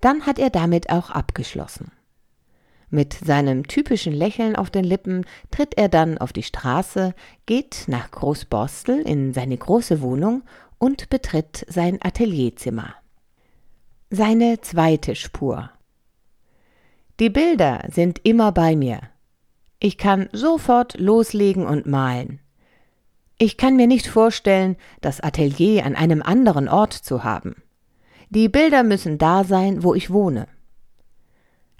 dann 0.00 0.24
hat 0.24 0.38
er 0.38 0.50
damit 0.50 0.88
auch 0.88 1.10
abgeschlossen. 1.10 1.90
Mit 2.90 3.12
seinem 3.12 3.66
typischen 3.66 4.12
Lächeln 4.12 4.54
auf 4.54 4.70
den 4.70 4.84
Lippen 4.84 5.26
tritt 5.50 5.76
er 5.76 5.88
dann 5.88 6.16
auf 6.18 6.32
die 6.32 6.44
Straße, 6.44 7.12
geht 7.44 7.86
nach 7.88 8.12
Großborstel 8.12 9.02
in 9.02 9.34
seine 9.34 9.56
große 9.56 10.00
Wohnung 10.00 10.44
und 10.78 11.10
betritt 11.10 11.66
sein 11.68 11.98
Atelierzimmer. 12.00 12.94
Seine 14.10 14.60
zweite 14.60 15.16
Spur. 15.16 15.70
Die 17.18 17.30
Bilder 17.30 17.82
sind 17.90 18.20
immer 18.22 18.52
bei 18.52 18.76
mir. 18.76 19.00
Ich 19.78 19.98
kann 19.98 20.28
sofort 20.32 20.98
loslegen 20.98 21.66
und 21.66 21.86
malen. 21.86 22.40
Ich 23.38 23.58
kann 23.58 23.76
mir 23.76 23.86
nicht 23.86 24.06
vorstellen, 24.06 24.76
das 25.02 25.20
Atelier 25.20 25.84
an 25.84 25.94
einem 25.94 26.22
anderen 26.22 26.68
Ort 26.68 26.94
zu 26.94 27.22
haben. 27.22 27.56
Die 28.30 28.48
Bilder 28.48 28.82
müssen 28.82 29.18
da 29.18 29.44
sein, 29.44 29.82
wo 29.82 29.94
ich 29.94 30.10
wohne. 30.10 30.48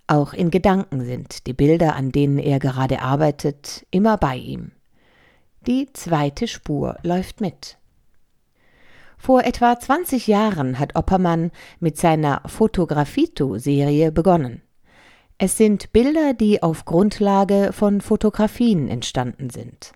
Auch 0.07 0.35
in 0.35 0.51
Gedanken 0.51 1.05
sind 1.05 1.47
die 1.47 1.55
Bilder, 1.55 1.97
an 1.97 2.13
denen 2.13 2.39
er 2.39 2.59
gerade 2.59 3.01
arbeitet, 3.01 3.87
immer 3.91 4.19
bei 4.19 4.37
ihm. 4.37 4.73
Die 5.67 5.93
zweite 5.93 6.47
Spur 6.47 6.97
läuft 7.03 7.41
mit. 7.41 7.79
Vor 9.19 9.43
etwa 9.43 9.81
20 9.81 10.27
Jahren 10.27 10.79
hat 10.79 10.95
Oppermann 10.95 11.51
mit 11.81 11.97
seiner 11.97 12.43
Fotografito-Serie 12.47 14.13
begonnen. 14.13 14.63
Es 15.39 15.59
sind 15.59 15.93
Bilder, 15.93 16.33
die 16.33 16.63
auf 16.63 16.87
Grundlage 16.87 17.75
von 17.75 18.01
Fotografien 18.01 18.89
entstanden 18.89 19.51
sind. 19.51 19.93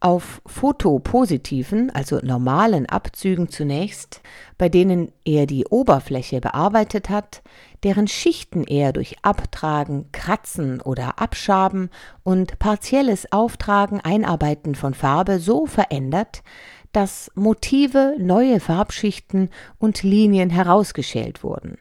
Auf 0.00 0.42
fotopositiven, 0.46 1.90
also 1.90 2.18
normalen 2.24 2.86
Abzügen 2.86 3.50
zunächst, 3.50 4.20
bei 4.56 4.68
denen 4.68 5.12
er 5.24 5.46
die 5.46 5.64
Oberfläche 5.66 6.40
bearbeitet 6.40 7.08
hat, 7.08 7.42
deren 7.84 8.08
Schichten 8.08 8.64
er 8.64 8.92
durch 8.92 9.16
Abtragen, 9.22 10.10
Kratzen 10.10 10.80
oder 10.80 11.20
Abschaben 11.20 11.88
und 12.24 12.58
partielles 12.58 13.30
Auftragen, 13.30 14.00
Einarbeiten 14.00 14.74
von 14.74 14.92
Farbe 14.92 15.38
so 15.38 15.66
verändert, 15.66 16.42
dass 16.90 17.30
Motive, 17.36 18.16
neue 18.18 18.58
Farbschichten 18.58 19.50
und 19.78 20.02
Linien 20.02 20.50
herausgeschält 20.50 21.44
wurden. 21.44 21.78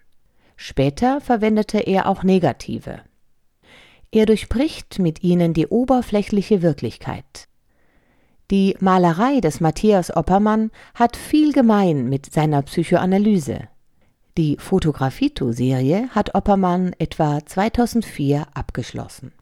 Später 0.58 1.22
verwendete 1.22 1.78
er 1.80 2.10
auch 2.10 2.24
negative. 2.24 3.02
Er 4.12 4.26
durchbricht 4.26 5.00
mit 5.00 5.24
ihnen 5.24 5.54
die 5.54 5.67
oberflächliche 5.67 6.62
Wirklichkeit. 6.62 7.48
Die 8.50 8.76
Malerei 8.80 9.39
des 9.39 9.60
Matthias 9.60 10.15
Oppermann 10.15 10.72
hat 10.96 11.15
viel 11.15 11.54
gemein 11.54 12.10
mit 12.10 12.34
seiner 12.34 12.63
Psychoanalyse. 12.63 13.67
Die 14.38 14.58
Fotografito-Serie 14.58 16.10
hat 16.10 16.34
Oppermann 16.34 16.93
etwa 16.98 17.46
2004 17.46 18.48
abgeschlossen. 18.54 19.34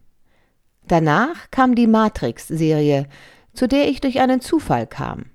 Danach 0.88 1.50
kam 1.52 1.76
die 1.76 1.88
Matrix-Serie, 1.88 3.08
zu 3.54 3.68
der 3.68 3.88
ich 3.90 4.02
durch 4.02 4.20
einen 4.20 4.42
Zufall 4.42 4.86
kam. 4.88 5.26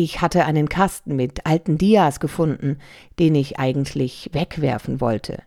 Ich 0.00 0.20
hatte 0.20 0.44
einen 0.44 0.68
Kasten 0.68 1.16
mit 1.16 1.44
alten 1.44 1.76
Dias 1.76 2.20
gefunden, 2.20 2.78
den 3.18 3.34
ich 3.34 3.58
eigentlich 3.58 4.30
wegwerfen 4.32 5.00
wollte. 5.00 5.42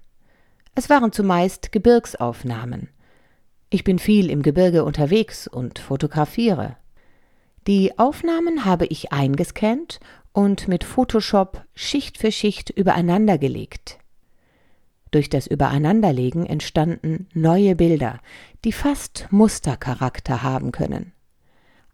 Es 0.76 0.90
waren 0.90 1.14
zumeist 1.14 1.72
Gebirgsaufnahmen. 1.72 2.90
Ich 3.70 3.86
bin 3.86 3.98
viel 3.98 4.30
im 4.30 4.42
Gebirge 4.42 4.84
unterwegs 4.84 5.48
und 5.48 5.80
fotografiere. 5.80 6.76
Die 7.66 7.98
Aufnahmen 7.98 8.66
habe 8.66 8.88
ich 8.88 9.14
eingescannt 9.14 10.02
und 10.34 10.68
mit 10.68 10.84
Photoshop 10.84 11.64
Schicht 11.74 12.18
für 12.18 12.34
Schicht 12.34 12.72
übereinandergelegt. 12.72 14.00
Durch 15.12 15.30
das 15.30 15.48
Übereinanderlegen 15.48 16.46
entstanden 16.46 17.30
neue 17.34 17.78
Bilder, 17.78 18.20
die 18.66 18.74
fast 18.74 19.30
Mustercharakter 19.32 20.44
haben 20.44 20.74
können. 20.74 21.14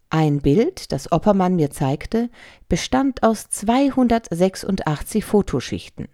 Ein 0.09 0.41
Bild, 0.41 0.91
das 0.91 1.11
Oppermann 1.11 1.55
mir 1.55 1.69
zeigte, 1.69 2.29
bestand 2.69 3.23
aus 3.23 3.49
286 3.49 5.25
Fotoschichten. 5.25 6.07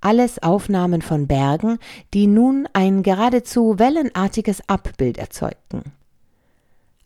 Alles 0.00 0.42
Aufnahmen 0.42 1.02
von 1.02 1.26
Bergen, 1.26 1.78
die 2.12 2.26
nun 2.26 2.68
ein 2.74 3.02
geradezu 3.02 3.78
wellenartiges 3.78 4.68
Abbild 4.68 5.18
erzeugten. 5.18 5.92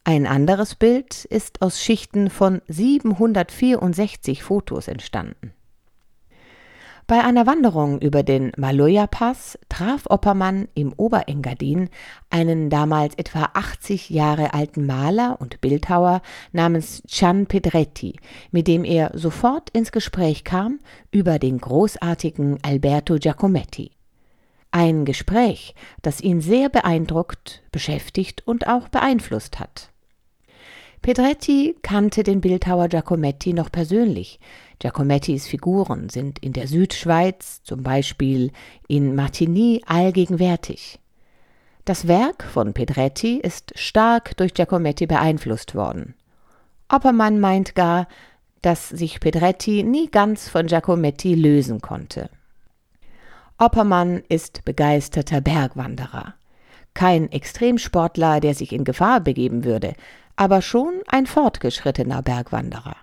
Ein 0.05 0.27
anderes 0.27 0.75
Bild 0.75 1.25
ist 1.25 1.63
aus 1.63 1.83
Schichten 1.83 2.29
von 2.29 2.61
764 2.67 4.43
Fotos 4.43 4.89
entstanden. 4.89 5.53
Bei 7.09 7.25
einer 7.25 7.47
Wanderung 7.47 8.03
über 8.03 8.23
den 8.23 8.53
Maloja-Pass 8.59 9.59
traf 9.71 10.03
Oppermann 10.11 10.69
im 10.75 10.93
Oberengadin 10.93 11.89
einen 12.29 12.69
damals 12.69 13.15
etwa 13.15 13.49
80 13.55 14.11
Jahre 14.11 14.53
alten 14.53 14.85
Maler 14.85 15.39
und 15.41 15.63
Bildhauer 15.63 16.21
namens 16.53 17.03
Gian 17.07 17.47
Pedretti, 17.47 18.17
mit 18.51 18.69
dem 18.69 18.85
er 18.85 19.13
sofort 19.15 19.71
ins 19.71 19.91
Gespräch 19.91 20.45
kam 20.45 20.81
über 21.11 21.39
den 21.39 21.57
großartigen 21.57 22.59
Alberto 22.63 23.15
Giacometti. 23.15 23.93
Ein 24.71 25.07
Gespräch, 25.07 25.75
das 26.03 26.21
ihn 26.21 26.43
sehr 26.43 26.69
beeindruckt, 26.69 27.63
beschäftigt 27.73 28.47
und 28.47 28.67
auch 28.69 28.89
beeinflusst 28.89 29.59
hat. 29.59 29.89
Pedretti 31.01 31.77
kannte 31.81 32.23
den 32.23 32.41
Bildhauer 32.41 32.89
Giacometti 32.89 33.53
noch 33.53 33.71
persönlich. 33.71 34.41
Giacomettis 34.79 35.47
Figuren 35.47 36.09
sind 36.09 36.39
in 36.39 36.53
der 36.53 36.69
Südschweiz, 36.69 37.63
zum 37.65 37.83
Beispiel 37.83 38.53
in 38.87 39.15
Martigny, 39.15 39.83
allgegenwärtig. 39.87 41.01
Das 41.85 42.07
Werk 42.07 42.45
von 42.45 42.75
Pedretti 42.75 43.39
ist 43.39 43.73
stark 43.77 44.37
durch 44.37 44.55
Giacometti 44.55 45.07
beeinflusst 45.07 45.75
worden. 45.75 46.15
Oppermann 46.89 47.41
meint 47.41 47.75
gar, 47.75 48.07
dass 48.63 48.89
sich 48.89 49.21
Pedretti 49.21 49.83
nie 49.83 50.11
ganz 50.11 50.49
von 50.49 50.67
Giacometti 50.67 51.35
lösen 51.35 51.81
konnte. 51.81 52.31
Oppermann 53.59 54.23
ist 54.29 54.65
begeisterter 54.65 55.41
Bergwanderer. 55.41 56.35
Kein 56.95 57.33
Extremsportler, 57.33 58.41
der 58.41 58.55
sich 58.55 58.73
in 58.73 58.85
Gefahr 58.85 59.21
begeben 59.21 59.65
würde, 59.65 59.95
aber 60.37 60.63
schon 60.63 61.01
ein 61.09 61.27
fortgeschrittener 61.27 62.23
Bergwanderer. 62.23 62.97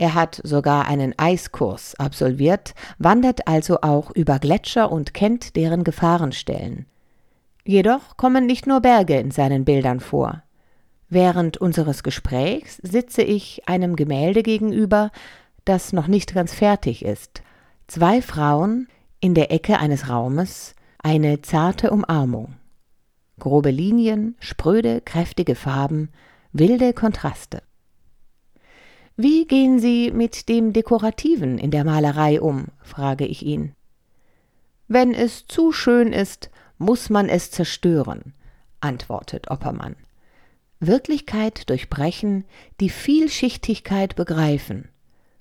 Er 0.00 0.14
hat 0.14 0.40
sogar 0.44 0.86
einen 0.88 1.12
Eiskurs 1.18 1.94
absolviert, 1.96 2.72
wandert 2.96 3.46
also 3.46 3.82
auch 3.82 4.10
über 4.12 4.38
Gletscher 4.38 4.90
und 4.90 5.12
kennt 5.12 5.56
deren 5.56 5.84
Gefahrenstellen. 5.84 6.86
Jedoch 7.66 8.16
kommen 8.16 8.46
nicht 8.46 8.66
nur 8.66 8.80
Berge 8.80 9.18
in 9.18 9.30
seinen 9.30 9.66
Bildern 9.66 10.00
vor. 10.00 10.42
Während 11.10 11.58
unseres 11.58 12.02
Gesprächs 12.02 12.78
sitze 12.78 13.20
ich 13.20 13.68
einem 13.68 13.94
Gemälde 13.94 14.42
gegenüber, 14.42 15.10
das 15.66 15.92
noch 15.92 16.06
nicht 16.06 16.32
ganz 16.32 16.54
fertig 16.54 17.04
ist. 17.04 17.42
Zwei 17.86 18.22
Frauen 18.22 18.88
in 19.20 19.34
der 19.34 19.52
Ecke 19.52 19.78
eines 19.80 20.08
Raumes, 20.08 20.74
eine 21.02 21.42
zarte 21.42 21.90
Umarmung. 21.90 22.54
Grobe 23.38 23.70
Linien, 23.70 24.34
spröde, 24.40 25.02
kräftige 25.02 25.54
Farben, 25.54 26.08
wilde 26.54 26.94
Kontraste. 26.94 27.60
Wie 29.22 29.46
gehen 29.46 29.78
Sie 29.80 30.10
mit 30.12 30.48
dem 30.48 30.72
Dekorativen 30.72 31.58
in 31.58 31.70
der 31.70 31.84
Malerei 31.84 32.40
um? 32.40 32.68
frage 32.82 33.26
ich 33.26 33.44
ihn. 33.44 33.74
Wenn 34.88 35.12
es 35.12 35.46
zu 35.46 35.72
schön 35.72 36.14
ist, 36.14 36.48
muss 36.78 37.10
man 37.10 37.28
es 37.28 37.50
zerstören, 37.50 38.32
antwortet 38.80 39.50
Oppermann. 39.50 39.96
Wirklichkeit 40.78 41.68
durchbrechen, 41.68 42.46
die 42.80 42.88
Vielschichtigkeit 42.88 44.16
begreifen. 44.16 44.88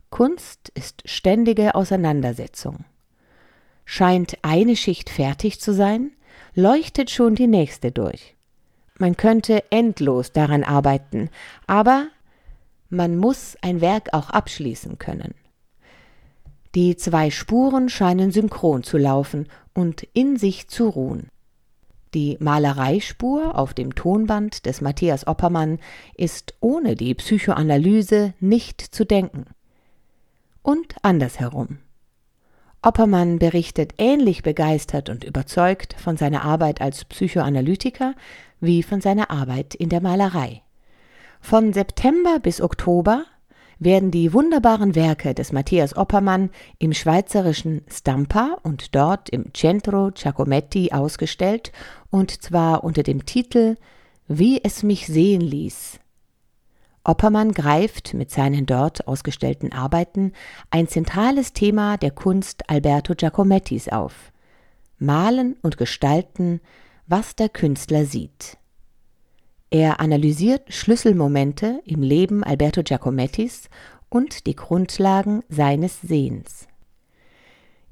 Kunst 0.10 0.74
ist 0.76 1.04
ständige 1.06 1.74
Auseinandersetzung. 1.74 2.84
Scheint 3.86 4.40
eine 4.42 4.76
Schicht 4.76 5.10
fertig 5.10 5.62
zu 5.62 5.74
sein, 5.74 6.12
leuchtet 6.54 7.12
schon 7.12 7.34
die 7.34 7.48
nächste 7.48 7.94
durch. 7.94 8.36
Man 8.98 9.16
könnte 9.16 9.64
endlos 9.72 10.34
daran 10.34 10.66
arbeiten, 10.66 11.30
aber 11.66 12.10
man 12.90 13.18
muss 13.18 13.56
ein 13.62 13.82
Werk 13.82 14.14
auch 14.14 14.30
abschließen 14.30 14.98
können. 14.98 15.34
Die 16.76 16.96
zwei 16.96 17.32
Spuren 17.32 17.90
scheinen 17.90 18.32
synchron 18.32 18.84
zu 18.84 18.98
laufen 18.98 19.48
und 19.74 20.04
in 20.14 20.38
sich 20.38 20.68
zu 20.68 20.90
ruhen. 20.90 21.30
Die 22.14 22.38
Malereispur 22.40 23.58
auf 23.58 23.74
dem 23.74 23.94
Tonband 23.94 24.66
des 24.66 24.82
Matthias 24.82 25.28
Oppermann 25.28 25.80
ist 26.16 26.56
ohne 26.60 26.96
die 26.96 27.14
Psychoanalyse 27.14 28.34
nicht 28.40 28.82
zu 28.82 29.06
denken. 29.06 29.46
Und 30.64 30.96
andersherum. 31.04 31.80
Oppermann 32.82 33.40
berichtet 33.40 33.94
ähnlich 33.98 34.42
begeistert 34.42 35.10
und 35.10 35.24
überzeugt 35.24 35.96
von 36.00 36.18
seiner 36.18 36.44
Arbeit 36.44 36.82
als 36.82 37.06
Psychoanalytiker 37.06 38.16
wie 38.60 38.84
von 38.84 39.02
seiner 39.02 39.30
Arbeit 39.32 39.76
in 39.76 39.90
der 39.90 40.02
Malerei. 40.02 40.62
Von 41.40 41.74
September 41.74 42.40
bis 42.40 42.62
Oktober 42.62 43.26
werden 43.80 44.12
die 44.12 44.34
wunderbaren 44.34 44.94
Werke 44.94 45.34
des 45.34 45.52
Matthias 45.52 45.96
Oppermann 45.96 46.50
im 46.78 46.94
schweizerischen 46.94 47.82
Stampa 47.90 48.58
und 48.64 48.94
dort 48.94 49.30
im 49.30 49.54
Centro 49.54 50.12
Giacometti 50.14 50.92
ausgestellt, 50.92 51.72
und 52.10 52.42
zwar 52.42 52.84
unter 52.84 53.04
dem 53.04 53.26
Titel 53.26 53.78
Wie 54.28 54.62
es 54.64 54.84
mich 54.84 55.08
sehen 55.08 55.42
ließ. 55.42 56.00
Oppermann 57.06 57.54
greift 57.54 58.14
mit 58.14 58.30
seinen 58.30 58.66
dort 58.66 59.08
ausgestellten 59.08 59.72
Arbeiten 59.72 60.34
ein 60.70 60.88
zentrales 60.88 61.54
Thema 61.54 61.98
der 61.98 62.12
Kunst 62.12 62.70
Alberto 62.70 63.16
Giacomettis 63.16 63.88
auf. 63.88 64.32
Malen 65.00 65.56
und 65.62 65.78
Gestalten 65.78 66.60
was 67.10 67.36
der 67.36 67.50
Künstler 67.50 68.06
sieht. 68.06 68.58
Er 69.72 70.00
analysiert 70.00 70.74
Schlüsselmomente 70.74 71.82
im 71.86 72.02
Leben 72.02 72.44
Alberto 72.44 72.82
Giacomettis 72.82 73.70
und 74.10 74.48
die 74.48 74.56
Grundlagen 74.56 75.44
seines 75.48 76.02
Sehens. 76.02 76.68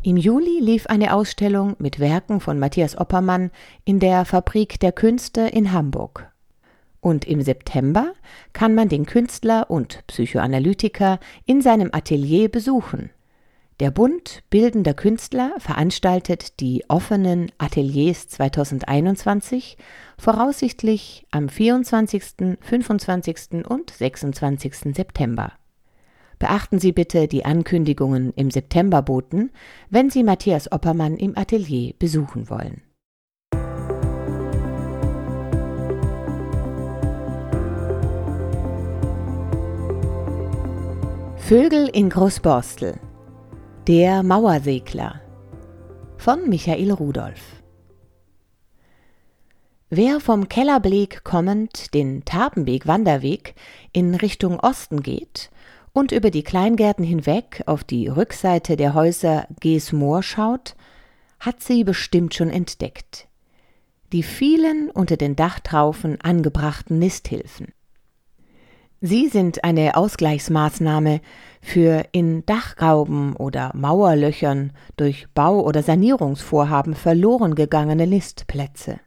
Im 0.01 0.17
Juli 0.17 0.59
lief 0.59 0.87
eine 0.87 1.13
Ausstellung 1.13 1.75
mit 1.77 1.99
Werken 1.99 2.39
von 2.39 2.57
Matthias 2.57 2.97
Oppermann 2.97 3.51
in 3.85 3.99
der 3.99 4.25
Fabrik 4.25 4.79
der 4.79 4.91
Künste 4.91 5.41
in 5.41 5.71
Hamburg. 5.71 6.31
Und 6.99 7.25
im 7.25 7.41
September 7.41 8.13
kann 8.53 8.73
man 8.73 8.89
den 8.89 9.05
Künstler 9.05 9.69
und 9.69 10.03
Psychoanalytiker 10.07 11.19
in 11.45 11.61
seinem 11.61 11.89
Atelier 11.91 12.49
besuchen. 12.49 13.11
Der 13.79 13.91
Bund 13.91 14.41
Bildender 14.49 14.95
Künstler 14.95 15.53
veranstaltet 15.59 16.59
die 16.61 16.83
offenen 16.87 17.51
Ateliers 17.59 18.27
2021 18.27 19.77
voraussichtlich 20.17 21.27
am 21.29 21.47
24., 21.47 22.57
25. 22.59 23.67
und 23.67 23.91
26. 23.91 24.95
September. 24.95 25.51
Beachten 26.39 26.79
Sie 26.79 26.91
bitte 26.91 27.27
die 27.27 27.45
Ankündigungen 27.45 28.33
im 28.33 28.49
Septemberboten, 28.49 29.51
wenn 29.91 30.09
Sie 30.09 30.23
Matthias 30.23 30.71
Oppermann 30.71 31.15
im 31.15 31.37
Atelier 31.37 31.93
besuchen 31.99 32.49
wollen. 32.49 32.81
Vögel 41.37 41.87
in 41.93 42.09
Großborstel 42.09 42.99
der 43.87 44.21
Mauersegler. 44.21 45.21
von 46.17 46.49
Michael 46.49 46.91
Rudolph. 46.91 47.63
Wer 49.89 50.19
vom 50.19 50.49
Kellerbeleg 50.49 51.23
kommend 51.23 51.93
den 51.93 52.25
Tapenbeek-Wanderweg 52.25 53.55
in 53.93 54.13
Richtung 54.13 54.59
Osten 54.59 55.03
geht 55.03 55.51
und 55.93 56.11
über 56.11 56.31
die 56.31 56.43
Kleingärten 56.43 57.05
hinweg 57.05 57.63
auf 57.65 57.85
die 57.85 58.09
Rückseite 58.09 58.75
der 58.75 58.93
Häuser 58.93 59.47
Geesmoor 59.61 60.21
schaut, 60.21 60.75
hat 61.39 61.63
sie 61.63 61.85
bestimmt 61.85 62.35
schon 62.35 62.49
entdeckt. 62.49 63.29
Die 64.11 64.23
vielen 64.23 64.91
unter 64.91 65.15
den 65.15 65.37
Dachtraufen 65.37 66.19
angebrachten 66.19 66.99
Nisthilfen. 66.99 67.71
Sie 68.99 69.27
sind 69.27 69.63
eine 69.63 69.95
Ausgleichsmaßnahme 69.95 71.21
für 71.61 72.05
in 72.13 72.45
Dachgauben 72.47 73.35
oder 73.35 73.71
Mauerlöchern 73.75 74.73
durch 74.95 75.27
Bau- 75.35 75.61
oder 75.61 75.83
Sanierungsvorhaben 75.83 76.95
verloren 76.95 77.53
gegangene 77.53 78.07
Nistplätze. 78.07 78.99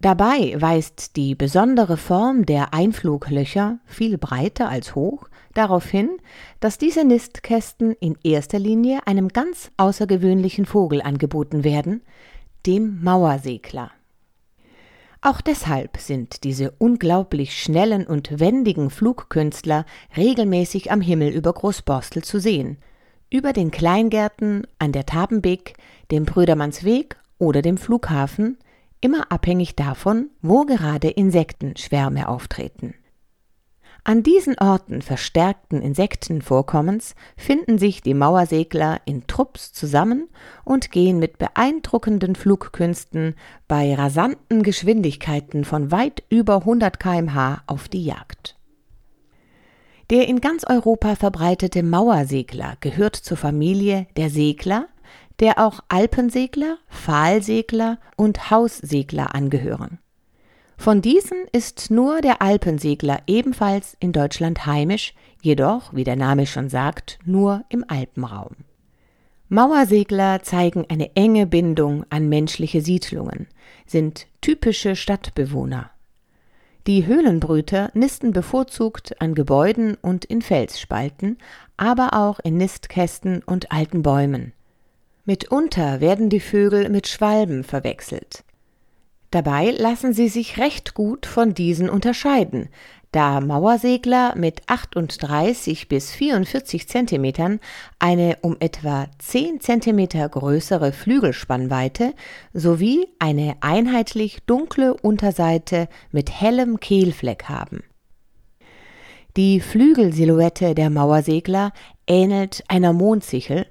Dabei 0.00 0.54
weist 0.56 1.16
die 1.16 1.34
besondere 1.34 1.96
Form 1.96 2.44
der 2.44 2.74
Einfluglöcher, 2.74 3.78
viel 3.86 4.18
breiter 4.18 4.68
als 4.68 4.94
hoch, 4.94 5.28
darauf 5.54 5.88
hin, 5.88 6.10
dass 6.60 6.78
diese 6.78 7.04
Nistkästen 7.04 7.96
in 7.98 8.16
erster 8.22 8.58
Linie 8.58 9.00
einem 9.06 9.28
ganz 9.28 9.72
außergewöhnlichen 9.76 10.66
Vogel 10.66 11.00
angeboten 11.00 11.64
werden, 11.64 12.02
dem 12.66 13.02
Mauersegler. 13.02 13.90
Auch 15.20 15.40
deshalb 15.40 15.96
sind 15.96 16.44
diese 16.44 16.72
unglaublich 16.78 17.60
schnellen 17.60 18.06
und 18.06 18.38
wendigen 18.38 18.88
Flugkünstler 18.88 19.84
regelmäßig 20.16 20.92
am 20.92 21.00
Himmel 21.00 21.30
über 21.30 21.52
Großborstel 21.52 22.22
zu 22.22 22.38
sehen, 22.38 22.78
über 23.28 23.52
den 23.52 23.70
Kleingärten, 23.72 24.66
an 24.78 24.92
der 24.92 25.06
Tabenbeek, 25.06 25.74
dem 26.12 26.24
Brüdermannsweg 26.24 27.16
oder 27.38 27.62
dem 27.62 27.78
Flughafen, 27.78 28.58
immer 29.00 29.30
abhängig 29.30 29.74
davon, 29.74 30.30
wo 30.40 30.64
gerade 30.64 31.08
Insektenschwärme 31.08 32.28
auftreten. 32.28 32.94
An 34.08 34.22
diesen 34.22 34.56
Orten 34.58 35.02
verstärkten 35.02 35.82
Insektenvorkommens 35.82 37.14
finden 37.36 37.76
sich 37.76 38.00
die 38.00 38.14
Mauersegler 38.14 39.02
in 39.04 39.26
Trupps 39.26 39.74
zusammen 39.74 40.30
und 40.64 40.90
gehen 40.90 41.18
mit 41.18 41.36
beeindruckenden 41.36 42.34
Flugkünsten 42.34 43.34
bei 43.66 43.94
rasanten 43.94 44.62
Geschwindigkeiten 44.62 45.66
von 45.66 45.90
weit 45.90 46.22
über 46.30 46.60
100 46.60 46.98
kmh 46.98 47.60
auf 47.66 47.88
die 47.88 48.02
Jagd. 48.02 48.56
Der 50.08 50.26
in 50.26 50.40
ganz 50.40 50.64
Europa 50.64 51.14
verbreitete 51.14 51.82
Mauersegler 51.82 52.78
gehört 52.80 53.14
zur 53.14 53.36
Familie 53.36 54.06
der 54.16 54.30
Segler, 54.30 54.88
der 55.38 55.58
auch 55.58 55.80
Alpensegler, 55.88 56.78
Pfahlsegler 56.88 57.98
und 58.16 58.50
Haussegler 58.50 59.34
angehören. 59.34 59.98
Von 60.78 61.02
diesen 61.02 61.38
ist 61.50 61.90
nur 61.90 62.20
der 62.20 62.40
Alpensegler 62.40 63.18
ebenfalls 63.26 63.96
in 63.98 64.12
Deutschland 64.12 64.64
heimisch, 64.64 65.12
jedoch, 65.42 65.92
wie 65.92 66.04
der 66.04 66.14
Name 66.14 66.46
schon 66.46 66.68
sagt, 66.68 67.18
nur 67.24 67.64
im 67.68 67.84
Alpenraum. 67.88 68.54
Mauersegler 69.48 70.42
zeigen 70.42 70.86
eine 70.88 71.16
enge 71.16 71.46
Bindung 71.46 72.04
an 72.10 72.28
menschliche 72.28 72.80
Siedlungen, 72.80 73.48
sind 73.86 74.28
typische 74.40 74.94
Stadtbewohner. 74.94 75.90
Die 76.86 77.06
Höhlenbrüter 77.06 77.90
nisten 77.92 78.32
bevorzugt 78.32 79.20
an 79.20 79.34
Gebäuden 79.34 79.96
und 80.00 80.24
in 80.26 80.42
Felsspalten, 80.42 81.38
aber 81.76 82.14
auch 82.14 82.38
in 82.38 82.56
Nistkästen 82.56 83.42
und 83.42 83.72
alten 83.72 84.02
Bäumen. 84.02 84.52
Mitunter 85.24 86.00
werden 86.00 86.30
die 86.30 86.40
Vögel 86.40 86.88
mit 86.88 87.08
Schwalben 87.08 87.64
verwechselt. 87.64 88.44
Dabei 89.30 89.70
lassen 89.70 90.14
sie 90.14 90.28
sich 90.28 90.58
recht 90.58 90.94
gut 90.94 91.26
von 91.26 91.52
diesen 91.52 91.90
unterscheiden, 91.90 92.70
da 93.12 93.40
Mauersegler 93.40 94.34
mit 94.36 94.62
38 94.66 95.88
bis 95.88 96.12
44 96.12 96.88
Zentimetern 96.88 97.58
eine 97.98 98.38
um 98.42 98.56
etwa 98.60 99.06
10 99.18 99.60
Zentimeter 99.60 100.28
größere 100.28 100.92
Flügelspannweite 100.92 102.14
sowie 102.52 103.06
eine 103.18 103.56
einheitlich 103.60 104.40
dunkle 104.46 104.94
Unterseite 104.94 105.88
mit 106.10 106.30
hellem 106.30 106.80
Kehlfleck 106.80 107.44
haben. 107.44 107.82
Die 109.38 109.60
Flügelsilhouette 109.60 110.74
der 110.74 110.90
Mauersegler 110.90 111.72
ähnelt 112.06 112.62
einer 112.68 112.92
Mondsichel 112.92 113.66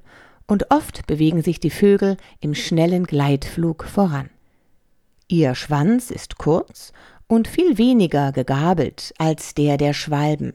und 0.47 0.71
oft 0.71 1.05
bewegen 1.05 1.43
sich 1.43 1.59
die 1.59 1.69
Vögel 1.69 2.17
im 2.39 2.55
schnellen 2.55 3.03
Gleitflug 3.03 3.83
voran. 3.83 4.29
Ihr 5.29 5.55
Schwanz 5.55 6.09
ist 6.09 6.37
kurz 6.37 6.93
und 7.27 7.49
viel 7.49 7.77
weniger 7.77 8.31
gegabelt 8.31 9.13
als 9.17 9.53
der 9.53 9.75
der 9.75 9.93
Schwalben. 9.93 10.53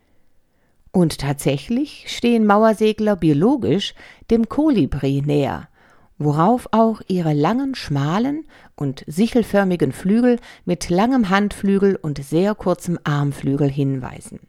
Und 0.92 1.18
tatsächlich 1.18 2.06
stehen 2.08 2.46
Mauersegler 2.46 3.16
biologisch 3.16 3.94
dem 4.30 4.48
Kolibri 4.48 5.22
näher, 5.24 5.68
worauf 6.16 6.68
auch 6.70 7.02
ihre 7.06 7.34
langen, 7.34 7.74
schmalen 7.74 8.46
und 8.74 9.04
sichelförmigen 9.06 9.92
Flügel 9.92 10.38
mit 10.64 10.88
langem 10.88 11.28
Handflügel 11.28 11.96
und 11.96 12.24
sehr 12.24 12.54
kurzem 12.54 12.98
Armflügel 13.04 13.70
hinweisen. 13.70 14.40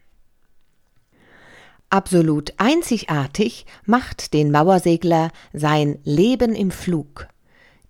Absolut 1.90 2.54
einzigartig 2.58 3.66
macht 3.86 4.34
den 4.34 4.52
Mauersegler 4.52 5.32
sein 5.52 6.00
Leben 6.06 6.56
im 6.56 6.72
Flug. 6.72 7.28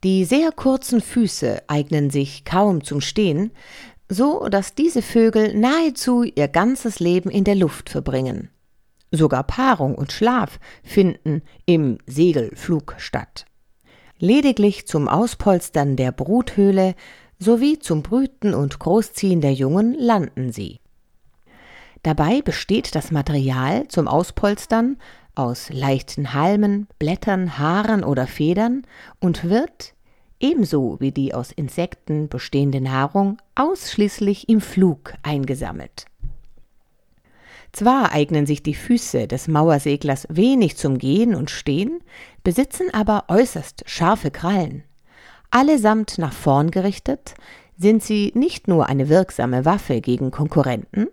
Die 0.04 0.26
sehr 0.26 0.52
kurzen 0.52 1.00
Füße 1.00 1.64
eignen 1.68 2.10
sich 2.10 2.44
kaum 2.44 2.84
zum 2.84 3.00
Stehen, 3.00 3.52
so 4.10 4.50
dass 4.50 4.76
diese 4.76 5.02
Vögel 5.02 5.58
nahezu 5.58 6.24
ihr 6.24 6.50
ganzes 6.50 7.00
Leben 7.00 7.30
in 7.30 7.46
der 7.46 7.56
Luft 7.56 7.90
verbringen. 7.90 8.50
Sogar 9.12 9.44
Paarung 9.44 9.96
und 9.96 10.12
Schlaf 10.12 10.60
finden 10.84 11.42
im 11.66 12.00
Segelflug 12.06 12.96
statt. 12.98 13.46
Lediglich 14.18 14.88
zum 14.88 15.08
Auspolstern 15.08 15.96
der 15.96 16.12
Bruthöhle 16.12 16.96
sowie 17.40 17.80
zum 17.80 18.04
Brüten 18.04 18.54
und 18.54 18.80
Großziehen 18.80 19.40
der 19.40 19.54
Jungen 19.54 19.94
landen 19.94 20.52
sie. 20.52 20.80
Dabei 22.02 22.42
besteht 22.42 22.96
das 22.96 23.12
Material 23.12 23.88
zum 23.88 24.10
Auspolstern 24.10 24.98
aus 25.36 25.70
leichten 25.70 26.34
Halmen, 26.34 26.88
Blättern, 27.00 27.58
Haaren 27.58 28.04
oder 28.04 28.28
Federn 28.28 28.86
und 29.20 29.50
wird, 29.50 29.93
ebenso 30.44 30.98
wie 31.00 31.12
die 31.12 31.34
aus 31.34 31.52
Insekten 31.52 32.28
bestehende 32.28 32.82
Nahrung, 32.82 33.38
ausschließlich 33.56 34.50
im 34.50 34.62
Flug 34.62 35.14
eingesammelt. 35.24 36.06
Zwar 37.72 38.12
eignen 38.12 38.46
sich 38.46 38.62
die 38.62 38.76
Füße 38.76 39.28
des 39.28 39.48
Mauerseglers 39.48 40.28
wenig 40.30 40.78
zum 40.78 41.00
Gehen 41.00 41.34
und 41.34 41.50
Stehen, 41.50 42.02
besitzen 42.44 42.94
aber 42.94 43.24
äußerst 43.30 43.84
scharfe 43.88 44.30
Krallen. 44.30 44.84
Allesamt 45.50 46.20
nach 46.20 46.34
vorn 46.34 46.70
gerichtet, 46.70 47.34
sind 47.78 48.04
sie 48.04 48.32
nicht 48.36 48.68
nur 48.68 48.88
eine 48.88 49.10
wirksame 49.10 49.66
Waffe 49.66 50.02
gegen 50.02 50.30
Konkurrenten, 50.30 51.08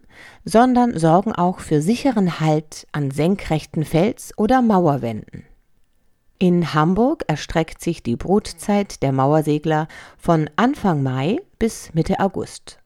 sondern 0.45 0.99
sorgen 0.99 1.33
auch 1.33 1.61
für 1.61 1.81
sicheren 1.81 2.41
Halt 2.41 2.87
an 2.93 3.11
senkrechten 3.11 3.85
Fels- 3.85 4.37
oder 4.37 4.61
Mauerwänden. 4.61 5.45
In 6.43 6.73
Hamburg 6.73 7.25
erstreckt 7.27 7.83
sich 7.83 8.03
die 8.03 8.17
Brutzeit 8.17 9.03
der 9.03 9.13
Mauersegler 9.13 9.89
von 10.17 10.49
Anfang 10.57 11.03
Mai 11.03 11.37
bis 11.59 11.93
Mitte 11.93 12.19
August. 12.19 12.79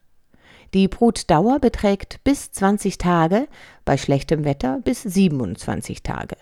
Die 0.74 0.88
Brutdauer 0.88 1.60
beträgt 1.60 2.18
bis 2.24 2.50
20 2.50 2.98
Tage, 2.98 3.46
bei 3.84 3.96
schlechtem 3.96 4.44
Wetter 4.44 4.80
bis 4.82 5.04
27 5.04 6.02
Tage. 6.02 6.34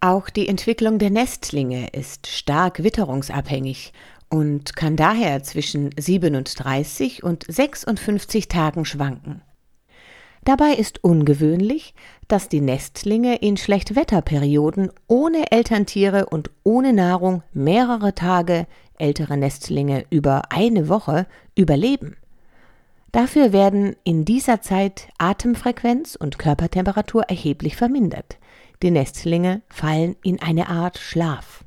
Auch 0.00 0.30
die 0.30 0.48
Entwicklung 0.48 0.98
der 0.98 1.10
Nestlinge 1.10 1.86
ist 1.92 2.26
stark 2.26 2.82
witterungsabhängig 2.82 3.92
und 4.28 4.74
kann 4.74 4.96
daher 4.96 5.44
zwischen 5.44 5.90
37 5.96 7.22
und 7.22 7.44
56 7.46 8.48
Tagen 8.48 8.84
schwanken. 8.84 9.42
Dabei 10.44 10.74
ist 10.74 11.02
ungewöhnlich, 11.02 11.94
dass 12.28 12.50
die 12.50 12.60
Nestlinge 12.60 13.36
in 13.36 13.56
Schlechtwetterperioden 13.56 14.90
ohne 15.06 15.50
Elterntiere 15.50 16.26
und 16.26 16.50
ohne 16.62 16.92
Nahrung 16.92 17.42
mehrere 17.54 18.14
Tage, 18.14 18.66
ältere 18.98 19.38
Nestlinge 19.38 20.04
über 20.10 20.42
eine 20.50 20.88
Woche, 20.90 21.26
überleben. 21.56 22.16
Dafür 23.10 23.52
werden 23.52 23.96
in 24.04 24.24
dieser 24.24 24.60
Zeit 24.60 25.08
Atemfrequenz 25.18 26.14
und 26.14 26.38
Körpertemperatur 26.38 27.22
erheblich 27.22 27.76
vermindert. 27.76 28.38
Die 28.82 28.90
Nestlinge 28.90 29.62
fallen 29.68 30.16
in 30.22 30.42
eine 30.42 30.68
Art 30.68 30.98
Schlaf. 30.98 31.64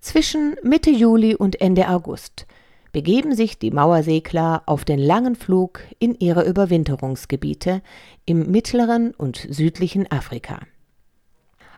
Zwischen 0.00 0.56
Mitte 0.62 0.90
Juli 0.90 1.36
und 1.36 1.60
Ende 1.60 1.88
August 1.88 2.46
begeben 2.92 3.34
sich 3.34 3.58
die 3.58 3.70
Mauersegler 3.70 4.62
auf 4.66 4.84
den 4.84 4.98
langen 4.98 5.36
Flug 5.36 5.80
in 5.98 6.14
ihre 6.14 6.44
Überwinterungsgebiete 6.44 7.82
im 8.26 8.50
mittleren 8.50 9.12
und 9.14 9.46
südlichen 9.48 10.10
Afrika. 10.10 10.60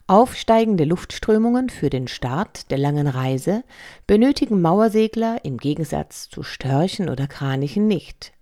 Aufsteigende 0.07 0.85
Luftströmungen 0.85 1.71
für 1.71 1.89
den 1.89 2.09
Start 2.09 2.71
der 2.71 2.79
langen 2.79 3.07
Reise 3.07 3.63
benötigen 4.07 4.61
Mauersegler 4.61 5.45
im 5.45 5.59
Gegensatz 5.59 6.29
zu 6.29 6.43
Störchen 6.43 7.09
oder 7.09 7.27
Kranichen 7.27 7.87
nicht. 7.87 8.33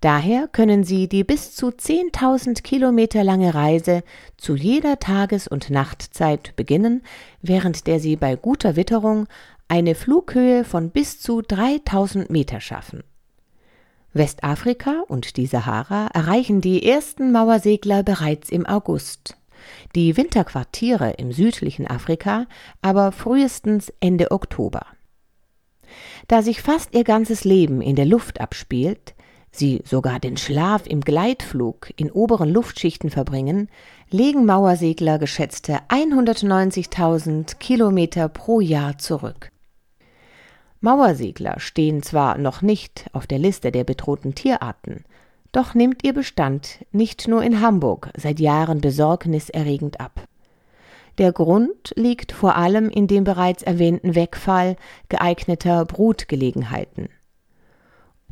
Daher 0.00 0.46
können 0.46 0.84
sie 0.84 1.08
die 1.08 1.24
bis 1.24 1.56
zu 1.56 1.70
10.000 1.70 2.62
Kilometer 2.62 3.24
lange 3.24 3.52
Reise 3.52 4.04
zu 4.36 4.54
jeder 4.54 5.00
Tages- 5.00 5.48
und 5.48 5.70
Nachtzeit 5.70 6.54
beginnen, 6.54 7.02
während 7.42 7.88
der 7.88 7.98
sie 7.98 8.14
bei 8.14 8.36
guter 8.36 8.76
Witterung 8.76 9.26
eine 9.68 9.94
Flughöhe 9.94 10.64
von 10.64 10.90
bis 10.90 11.20
zu 11.20 11.42
3000 11.42 12.30
Meter 12.30 12.60
schaffen. 12.60 13.04
Westafrika 14.14 15.02
und 15.06 15.36
die 15.36 15.46
Sahara 15.46 16.08
erreichen 16.14 16.60
die 16.62 16.88
ersten 16.88 17.30
Mauersegler 17.30 18.02
bereits 18.02 18.48
im 18.48 18.66
August, 18.66 19.36
die 19.94 20.16
Winterquartiere 20.16 21.12
im 21.12 21.32
südlichen 21.32 21.86
Afrika 21.86 22.46
aber 22.80 23.12
frühestens 23.12 23.92
Ende 24.00 24.30
Oktober. 24.30 24.86
Da 26.26 26.42
sich 26.42 26.62
fast 26.62 26.94
ihr 26.94 27.04
ganzes 27.04 27.44
Leben 27.44 27.80
in 27.80 27.96
der 27.96 28.06
Luft 28.06 28.40
abspielt, 28.40 29.14
sie 29.50 29.82
sogar 29.84 30.20
den 30.20 30.36
Schlaf 30.36 30.86
im 30.86 31.00
Gleitflug 31.02 31.90
in 31.96 32.10
oberen 32.10 32.50
Luftschichten 32.50 33.10
verbringen, 33.10 33.68
legen 34.10 34.46
Mauersegler 34.46 35.18
geschätzte 35.18 35.80
190.000 35.88 37.56
Kilometer 37.56 38.28
pro 38.28 38.60
Jahr 38.60 38.98
zurück. 38.98 39.50
Mauersegler 40.80 41.58
stehen 41.58 42.02
zwar 42.02 42.38
noch 42.38 42.62
nicht 42.62 43.06
auf 43.12 43.26
der 43.26 43.38
Liste 43.38 43.72
der 43.72 43.84
bedrohten 43.84 44.34
Tierarten, 44.34 45.04
doch 45.50 45.74
nimmt 45.74 46.04
ihr 46.04 46.12
Bestand 46.12 46.84
nicht 46.92 47.26
nur 47.26 47.42
in 47.42 47.60
Hamburg 47.60 48.10
seit 48.16 48.38
Jahren 48.38 48.80
besorgniserregend 48.80 50.00
ab. 50.00 50.28
Der 51.18 51.32
Grund 51.32 51.92
liegt 51.96 52.30
vor 52.30 52.54
allem 52.54 52.88
in 52.90 53.08
dem 53.08 53.24
bereits 53.24 53.64
erwähnten 53.64 54.14
Wegfall 54.14 54.76
geeigneter 55.08 55.84
Brutgelegenheiten. 55.84 57.08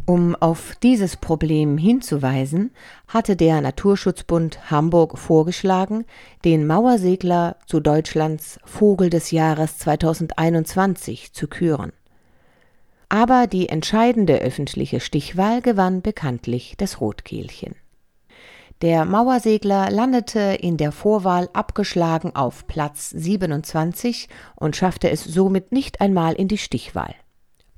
Um 0.05 0.37
auf 0.37 0.77
dieses 0.85 1.17
Problem 1.17 1.79
hinzuweisen, 1.79 2.71
hatte 3.09 3.35
der 3.35 3.61
Naturschutzbund 3.61 4.71
Hamburg 4.71 5.19
vorgeschlagen, 5.19 6.05
den 6.45 6.65
Mauersegler 6.65 7.57
zu 7.67 7.81
Deutschlands 7.81 8.61
Vogel 8.65 9.11
des 9.11 9.33
Jahres 9.33 9.79
2021 9.79 11.33
zu 11.33 11.49
küren. 11.49 11.93
Aber 13.09 13.47
die 13.47 13.69
entscheidende 13.69 14.39
öffentliche 14.39 15.01
Stichwahl 15.01 15.63
gewann 15.63 16.03
bekanntlich 16.03 16.75
das 16.77 17.01
Rotkehlchen. 17.01 17.77
Der 18.83 19.07
Mauersegler 19.07 19.91
landete 19.91 20.59
in 20.61 20.77
der 20.77 20.93
Vorwahl 20.93 21.49
abgeschlagen 21.55 22.37
auf 22.37 22.67
Platz 22.67 23.09
27 23.11 24.29
und 24.55 24.77
schaffte 24.77 25.09
es 25.09 25.25
somit 25.25 25.73
nicht 25.73 26.03
einmal 26.03 26.35
in 26.35 26.49
die 26.49 26.59
Stichwahl. 26.59 27.15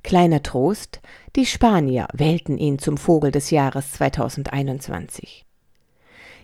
Kleiner 0.03 0.43
Trost, 0.43 0.99
die 1.35 1.45
Spanier 1.45 2.07
wählten 2.13 2.57
ihn 2.57 2.79
zum 2.79 2.97
Vogel 2.97 3.31
des 3.31 3.49
Jahres 3.49 3.93
2021. 3.93 5.45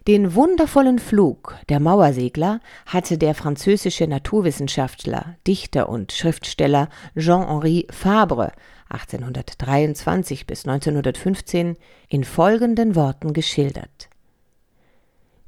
Den 0.08 0.36
wundervollen 0.36 1.00
Flug 1.00 1.56
der 1.68 1.80
Mauersegler 1.80 2.60
hatte 2.86 3.18
der 3.18 3.34
französische 3.34 4.08
Naturwissenschaftler, 4.08 5.36
Dichter 5.48 5.90
und 5.90 6.12
Schriftsteller 6.12 6.90
Jean-Henri 7.18 7.88
Fabre 7.90 8.52
1823 8.96 10.48
bis 10.48 10.66
1915 10.66 11.78
in 12.08 12.24
folgenden 12.24 12.96
Worten 12.96 13.34
geschildert. 13.34 14.10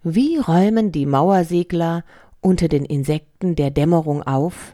Wie 0.03 0.37
räumen 0.37 0.91
die 0.91 1.05
Mauersegler 1.05 2.03
unter 2.41 2.67
den 2.67 2.85
Insekten 2.85 3.55
der 3.55 3.71
Dämmerung 3.71 4.23
auf, 4.23 4.73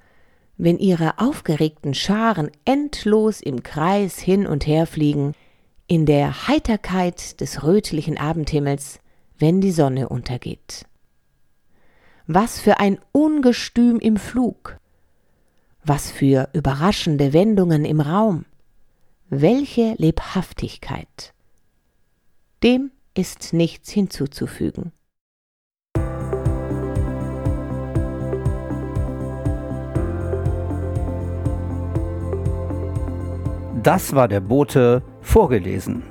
wenn 0.57 0.77
ihre 0.77 1.19
aufgeregten 1.19 1.93
Scharen 1.93 2.51
endlos 2.65 3.41
im 3.41 3.63
Kreis 3.63 4.19
hin 4.19 4.45
und 4.45 4.67
her 4.67 4.85
fliegen, 4.85 5.33
in 5.87 6.05
der 6.05 6.47
Heiterkeit 6.47 7.41
des 7.41 7.63
rötlichen 7.63 8.17
Abendhimmels, 8.17 8.99
wenn 9.37 9.61
die 9.61 9.71
Sonne 9.71 10.09
untergeht. 10.09 10.85
Was 12.27 12.59
für 12.59 12.79
ein 12.79 12.99
Ungestüm 13.11 13.99
im 13.99 14.17
Flug, 14.17 14.77
was 15.83 16.09
für 16.09 16.49
überraschende 16.53 17.33
Wendungen 17.33 17.83
im 17.83 17.99
Raum, 17.99 18.45
welche 19.29 19.95
Lebhaftigkeit. 19.97 21.33
Dem 22.63 22.91
ist 23.15 23.53
nichts 23.53 23.91
hinzuzufügen. 23.91 24.91
Das 33.83 34.15
war 34.15 34.27
der 34.29 34.39
Bote 34.39 35.03
vorgelesen. 35.19 36.03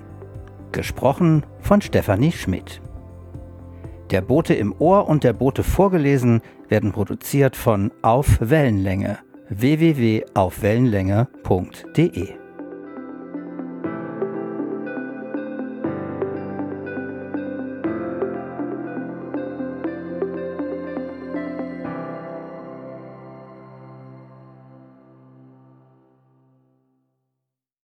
Gesprochen 0.72 1.46
von 1.58 1.80
Stefanie 1.80 2.32
Schmidt. 2.32 2.82
Der 4.10 4.20
Bote 4.20 4.52
im 4.52 4.74
Ohr 4.78 5.08
und 5.08 5.24
der 5.24 5.32
Bote 5.32 5.62
vorgelesen 5.62 6.42
werden 6.68 6.92
produziert 6.92 7.56
von 7.56 7.90
Auf 8.02 8.36
Wellenlänge 8.40 9.20
www.aufwellenlänge.de 9.48 12.41